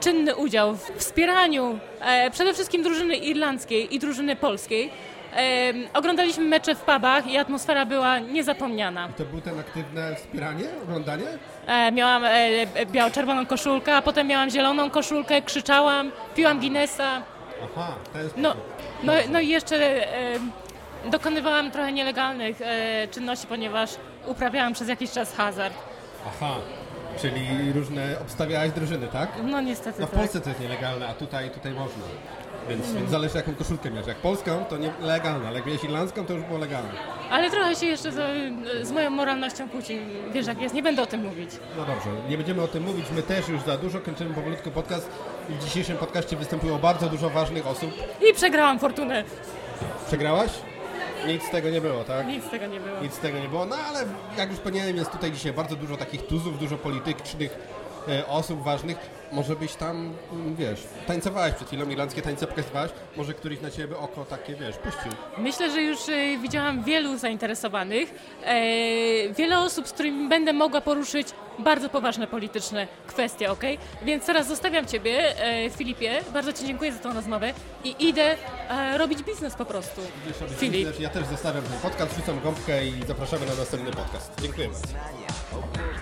czynny 0.00 0.36
udział 0.36 0.74
w 0.74 0.90
wspieraniu 0.98 1.78
e, 2.00 2.30
przede 2.30 2.54
wszystkim 2.54 2.82
drużyny 2.82 3.16
irlandzkiej 3.16 3.94
i 3.94 3.98
drużyny 3.98 4.36
polskiej. 4.36 4.90
Oglądaliśmy 5.94 6.44
mecze 6.44 6.74
w 6.74 6.80
pubach 6.80 7.26
i 7.26 7.38
atmosfera 7.38 7.86
była 7.86 8.18
niezapomniana. 8.18 9.08
To 9.16 9.24
był 9.24 9.40
ten 9.40 9.60
aktywne 9.60 10.14
wspieranie, 10.16 10.64
oglądanie? 10.82 11.24
E, 11.66 11.92
miałam 11.92 12.24
e, 12.24 12.28
e, 12.30 12.86
biało-czerwoną 12.86 13.46
koszulkę, 13.46 13.96
a 13.96 14.02
potem 14.02 14.26
miałam 14.26 14.50
zieloną 14.50 14.90
koszulkę, 14.90 15.42
krzyczałam, 15.42 16.12
piłam 16.34 16.58
Guinnessa. 16.60 17.22
Aha, 17.64 17.94
to 18.12 18.18
jest... 18.18 18.36
No, 18.36 18.54
no, 19.02 19.12
no 19.30 19.40
i 19.40 19.48
jeszcze 19.48 20.06
dokonywałam 21.10 21.70
trochę 21.70 21.92
nielegalnych 21.92 22.56
e, 22.62 23.08
czynności, 23.10 23.46
ponieważ 23.46 23.90
uprawiałam 24.26 24.72
przez 24.72 24.88
jakiś 24.88 25.10
czas 25.10 25.34
hazard. 25.34 25.74
Aha, 26.28 26.54
czyli 27.20 27.72
różne 27.72 28.20
obstawiałaś 28.20 28.70
drużyny, 28.70 29.06
tak? 29.08 29.28
No 29.44 29.60
niestety 29.60 30.00
No 30.00 30.06
w 30.06 30.10
tak. 30.10 30.18
Polsce 30.18 30.40
to 30.40 30.48
jest 30.48 30.60
nielegalne, 30.60 31.08
a 31.08 31.14
tutaj, 31.14 31.50
tutaj 31.50 31.72
można. 31.72 32.04
Więc, 32.68 32.92
więc 32.92 33.10
zależy 33.10 33.36
jaką 33.36 33.54
koszulkę 33.54 33.90
miałeś. 33.90 34.06
Jak 34.06 34.16
polską, 34.16 34.64
to 34.64 34.76
nielegalne, 34.76 35.48
ale 35.48 35.56
jak 35.56 35.66
miałeś 35.66 35.84
irlandzką, 35.84 36.26
to 36.26 36.32
już 36.32 36.42
było 36.42 36.58
legalne. 36.58 36.90
Ale 37.30 37.50
trochę 37.50 37.76
się 37.76 37.86
jeszcze 37.86 38.12
z, 38.12 38.18
z 38.86 38.92
moją 38.92 39.10
moralnością 39.10 39.68
kłóci. 39.68 40.00
Wiesz 40.32 40.46
jak 40.46 40.60
jest, 40.60 40.74
nie 40.74 40.82
będę 40.82 41.02
o 41.02 41.06
tym 41.06 41.22
mówić. 41.24 41.50
No 41.76 41.84
dobrze, 41.84 42.10
nie 42.28 42.36
będziemy 42.36 42.62
o 42.62 42.68
tym 42.68 42.82
mówić, 42.82 43.06
my 43.16 43.22
też 43.22 43.48
już 43.48 43.62
za 43.62 43.76
dużo 43.78 44.00
kończymy 44.00 44.34
powolutku 44.34 44.70
podcast. 44.70 45.08
W 45.48 45.64
dzisiejszym 45.64 45.96
podcaście 45.96 46.36
występują 46.36 46.78
bardzo 46.78 47.08
dużo 47.08 47.30
ważnych 47.30 47.66
osób. 47.66 47.90
I 48.30 48.34
przegrałam 48.34 48.78
fortunę. 48.78 49.24
Przegrałaś? 50.06 50.50
Nic 51.26 51.42
z 51.42 51.50
tego 51.50 51.70
nie 51.70 51.80
było, 51.80 52.04
tak? 52.04 52.26
Nic 52.26 52.44
z 52.44 52.50
tego 52.50 52.66
nie 52.66 52.80
było. 52.80 53.00
Nic 53.02 53.14
z 53.14 53.18
tego 53.18 53.38
nie 53.38 53.48
było, 53.48 53.66
no 53.66 53.76
ale 53.76 54.04
jak 54.38 54.50
już 54.50 54.58
powiedziałem, 54.60 54.96
jest 54.96 55.10
tutaj 55.10 55.32
dzisiaj 55.32 55.52
bardzo 55.52 55.76
dużo 55.76 55.96
takich 55.96 56.26
tuzów, 56.26 56.58
dużo 56.58 56.76
politycznych 56.78 57.58
osób 58.26 58.62
ważnych. 58.62 58.96
Może 59.32 59.56
byś 59.56 59.74
tam, 59.74 60.12
mm, 60.32 60.56
wiesz, 60.56 60.80
tańcowałaś 61.06 61.52
przed 61.54 61.68
chwilą, 61.68 61.88
irlandzkie 61.90 62.22
tańce 62.22 62.46
pokazywałaś, 62.46 62.90
może 63.16 63.34
któryś 63.34 63.60
na 63.60 63.70
ciebie 63.70 63.98
oko 63.98 64.24
takie, 64.24 64.54
wiesz, 64.54 64.76
puścił. 64.76 65.12
Myślę, 65.38 65.70
że 65.70 65.82
już 65.82 66.08
e, 66.08 66.38
widziałam 66.38 66.84
wielu 66.84 67.16
zainteresowanych. 67.18 68.14
E, 68.44 68.54
wiele 69.32 69.58
osób, 69.58 69.88
z 69.88 69.92
którymi 69.92 70.28
będę 70.28 70.52
mogła 70.52 70.80
poruszyć 70.80 71.28
bardzo 71.58 71.88
poważne 71.88 72.26
polityczne 72.26 72.88
kwestie, 73.06 73.52
ok? 73.52 73.62
Więc 74.02 74.26
teraz 74.26 74.48
zostawiam 74.48 74.86
Ciebie, 74.86 75.40
e, 75.40 75.70
Filipie. 75.70 76.20
Bardzo 76.32 76.52
Ci 76.52 76.66
dziękuję 76.66 76.92
za 76.92 76.98
tą 76.98 77.14
rozmowę 77.14 77.52
i 77.84 78.08
idę 78.08 78.36
e, 78.70 78.98
robić 78.98 79.22
biznes 79.22 79.54
po 79.54 79.64
prostu. 79.64 80.00
Filip. 80.56 81.00
Ja 81.00 81.08
też 81.08 81.26
zostawiam 81.26 81.62
ten 81.62 81.90
podcast, 81.90 82.12
wrzucam 82.12 82.40
gąbkę 82.40 82.86
i 82.86 83.06
zapraszamy 83.06 83.46
na 83.46 83.54
następny 83.54 83.92
podcast. 83.92 84.32
Dziękuję 84.42 84.68
bardzo. 84.68 85.93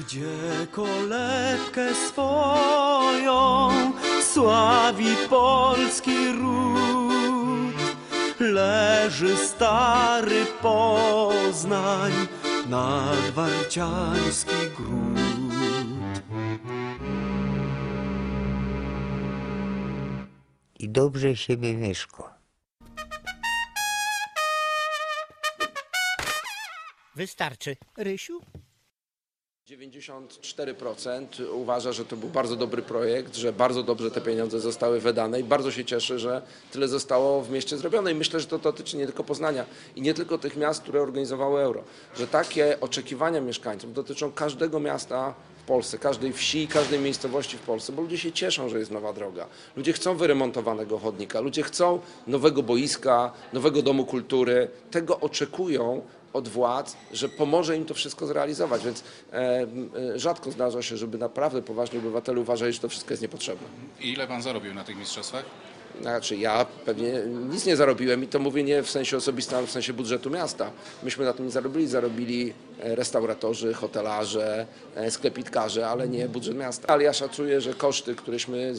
Gdzie 0.00 0.66
kolebkę 0.70 1.94
swoją 1.94 3.70
sławi 4.22 5.16
polski 5.30 6.32
ród, 6.32 7.74
leży 8.40 9.36
stary 9.36 10.46
Poznań, 10.62 12.12
nadwarciański 12.68 14.54
gród. 14.76 15.22
I 20.78 20.88
dobrze 20.88 21.36
siebie 21.36 21.74
mieszko. 21.76 22.30
Wystarczy. 27.16 27.76
Rysiu? 27.96 28.40
94% 29.72 31.26
uważa, 31.52 31.92
że 31.92 32.04
to 32.04 32.16
był 32.16 32.28
bardzo 32.28 32.56
dobry 32.56 32.82
projekt, 32.82 33.36
że 33.36 33.52
bardzo 33.52 33.82
dobrze 33.82 34.10
te 34.10 34.20
pieniądze 34.20 34.60
zostały 34.60 35.00
wydane 35.00 35.40
i 35.40 35.44
bardzo 35.44 35.70
się 35.70 35.84
cieszę, 35.84 36.18
że 36.18 36.42
tyle 36.72 36.88
zostało 36.88 37.42
w 37.42 37.50
mieście 37.50 37.76
zrobione. 37.76 38.12
I 38.12 38.14
myślę, 38.14 38.40
że 38.40 38.46
to 38.46 38.58
dotyczy 38.58 38.96
nie 38.96 39.06
tylko 39.06 39.24
Poznania 39.24 39.66
i 39.96 40.02
nie 40.02 40.14
tylko 40.14 40.38
tych 40.38 40.56
miast, 40.56 40.82
które 40.82 41.02
organizowały 41.02 41.60
euro, 41.60 41.84
że 42.16 42.26
takie 42.26 42.80
oczekiwania 42.80 43.40
mieszkańców 43.40 43.94
dotyczą 43.94 44.32
każdego 44.32 44.80
miasta 44.80 45.34
w 45.62 45.64
Polsce, 45.64 45.98
każdej 45.98 46.32
wsi, 46.32 46.68
każdej 46.68 47.00
miejscowości 47.00 47.56
w 47.56 47.60
Polsce, 47.60 47.92
bo 47.92 48.02
ludzie 48.02 48.18
się 48.18 48.32
cieszą, 48.32 48.68
że 48.68 48.78
jest 48.78 48.90
nowa 48.90 49.12
droga. 49.12 49.46
Ludzie 49.76 49.92
chcą 49.92 50.16
wyremontowanego 50.16 50.98
chodnika, 50.98 51.40
ludzie 51.40 51.62
chcą 51.62 52.00
nowego 52.26 52.62
boiska, 52.62 53.32
nowego 53.52 53.82
domu 53.82 54.04
kultury. 54.04 54.68
Tego 54.90 55.20
oczekują 55.20 56.02
od 56.32 56.48
władz, 56.48 56.96
że 57.12 57.28
pomoże 57.28 57.76
im 57.76 57.84
to 57.84 57.94
wszystko 57.94 58.26
zrealizować, 58.26 58.84
więc 58.84 59.04
e, 59.32 59.36
e, 59.36 60.18
rzadko 60.18 60.50
zdarza 60.50 60.82
się, 60.82 60.96
żeby 60.96 61.18
naprawdę 61.18 61.62
poważni 61.62 61.98
obywatele 61.98 62.40
uważali, 62.40 62.72
że 62.72 62.80
to 62.80 62.88
wszystko 62.88 63.12
jest 63.12 63.22
niepotrzebne. 63.22 63.68
I 64.00 64.12
ile 64.12 64.26
pan 64.26 64.42
zarobił 64.42 64.74
na 64.74 64.84
tych 64.84 64.96
mistrzostwach? 64.96 65.44
Znaczy 66.02 66.36
ja 66.36 66.66
pewnie 66.84 67.22
nic 67.50 67.66
nie 67.66 67.76
zarobiłem 67.76 68.24
i 68.24 68.26
to 68.26 68.38
mówię 68.38 68.62
nie 68.62 68.82
w 68.82 68.90
sensie 68.90 69.16
osobistym, 69.16 69.58
ale 69.58 69.66
w 69.66 69.70
sensie 69.70 69.92
budżetu 69.92 70.30
miasta. 70.30 70.70
Myśmy 71.02 71.24
na 71.24 71.32
tym 71.32 71.44
nie 71.44 71.50
zarobili, 71.50 71.86
zarobili 71.86 72.52
e, 72.80 72.94
restauratorzy, 72.94 73.74
hotelarze, 73.74 74.66
e, 74.94 75.10
sklepitkarze, 75.10 75.88
ale 75.88 76.08
nie 76.08 76.28
budżet 76.28 76.56
miasta. 76.56 76.88
Ale 76.88 77.04
ja 77.04 77.12
szacuję, 77.12 77.60
że 77.60 77.74
koszty, 77.74 78.14
któreśmy 78.14 78.74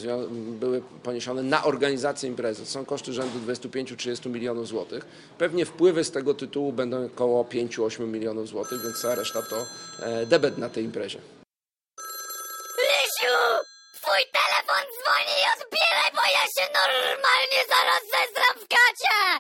były 0.60 0.82
poniesione 1.04 1.44
na 1.44 1.64
organizację 1.64 2.30
imprezy, 2.30 2.66
są 2.66 2.86
koszty 2.86 3.14
rzędu 3.14 3.40
25-30 3.48 4.30
milionów 4.30 4.68
złotych. 4.68 5.06
Pewnie 5.38 5.66
wpływy 5.66 6.04
z 6.04 6.12
tego 6.12 6.34
tytułu 6.34 6.74
będą 6.74 7.06
około 7.06 7.44
5-8 7.44 8.08
milionów 8.08 8.48
złotych, 8.48 8.82
więc 8.84 9.02
cała 9.02 9.16
reszta 9.16 9.42
to 9.42 9.66
e, 10.06 10.26
debet 10.26 10.58
na 10.58 10.70
tej 10.70 10.84
imprezie. 10.84 11.43
się 16.56 16.68
normalnie 16.74 17.60
zaraz 17.70 18.02
zezram 18.04 18.56
w 18.56 18.68
gacie! 18.68 19.40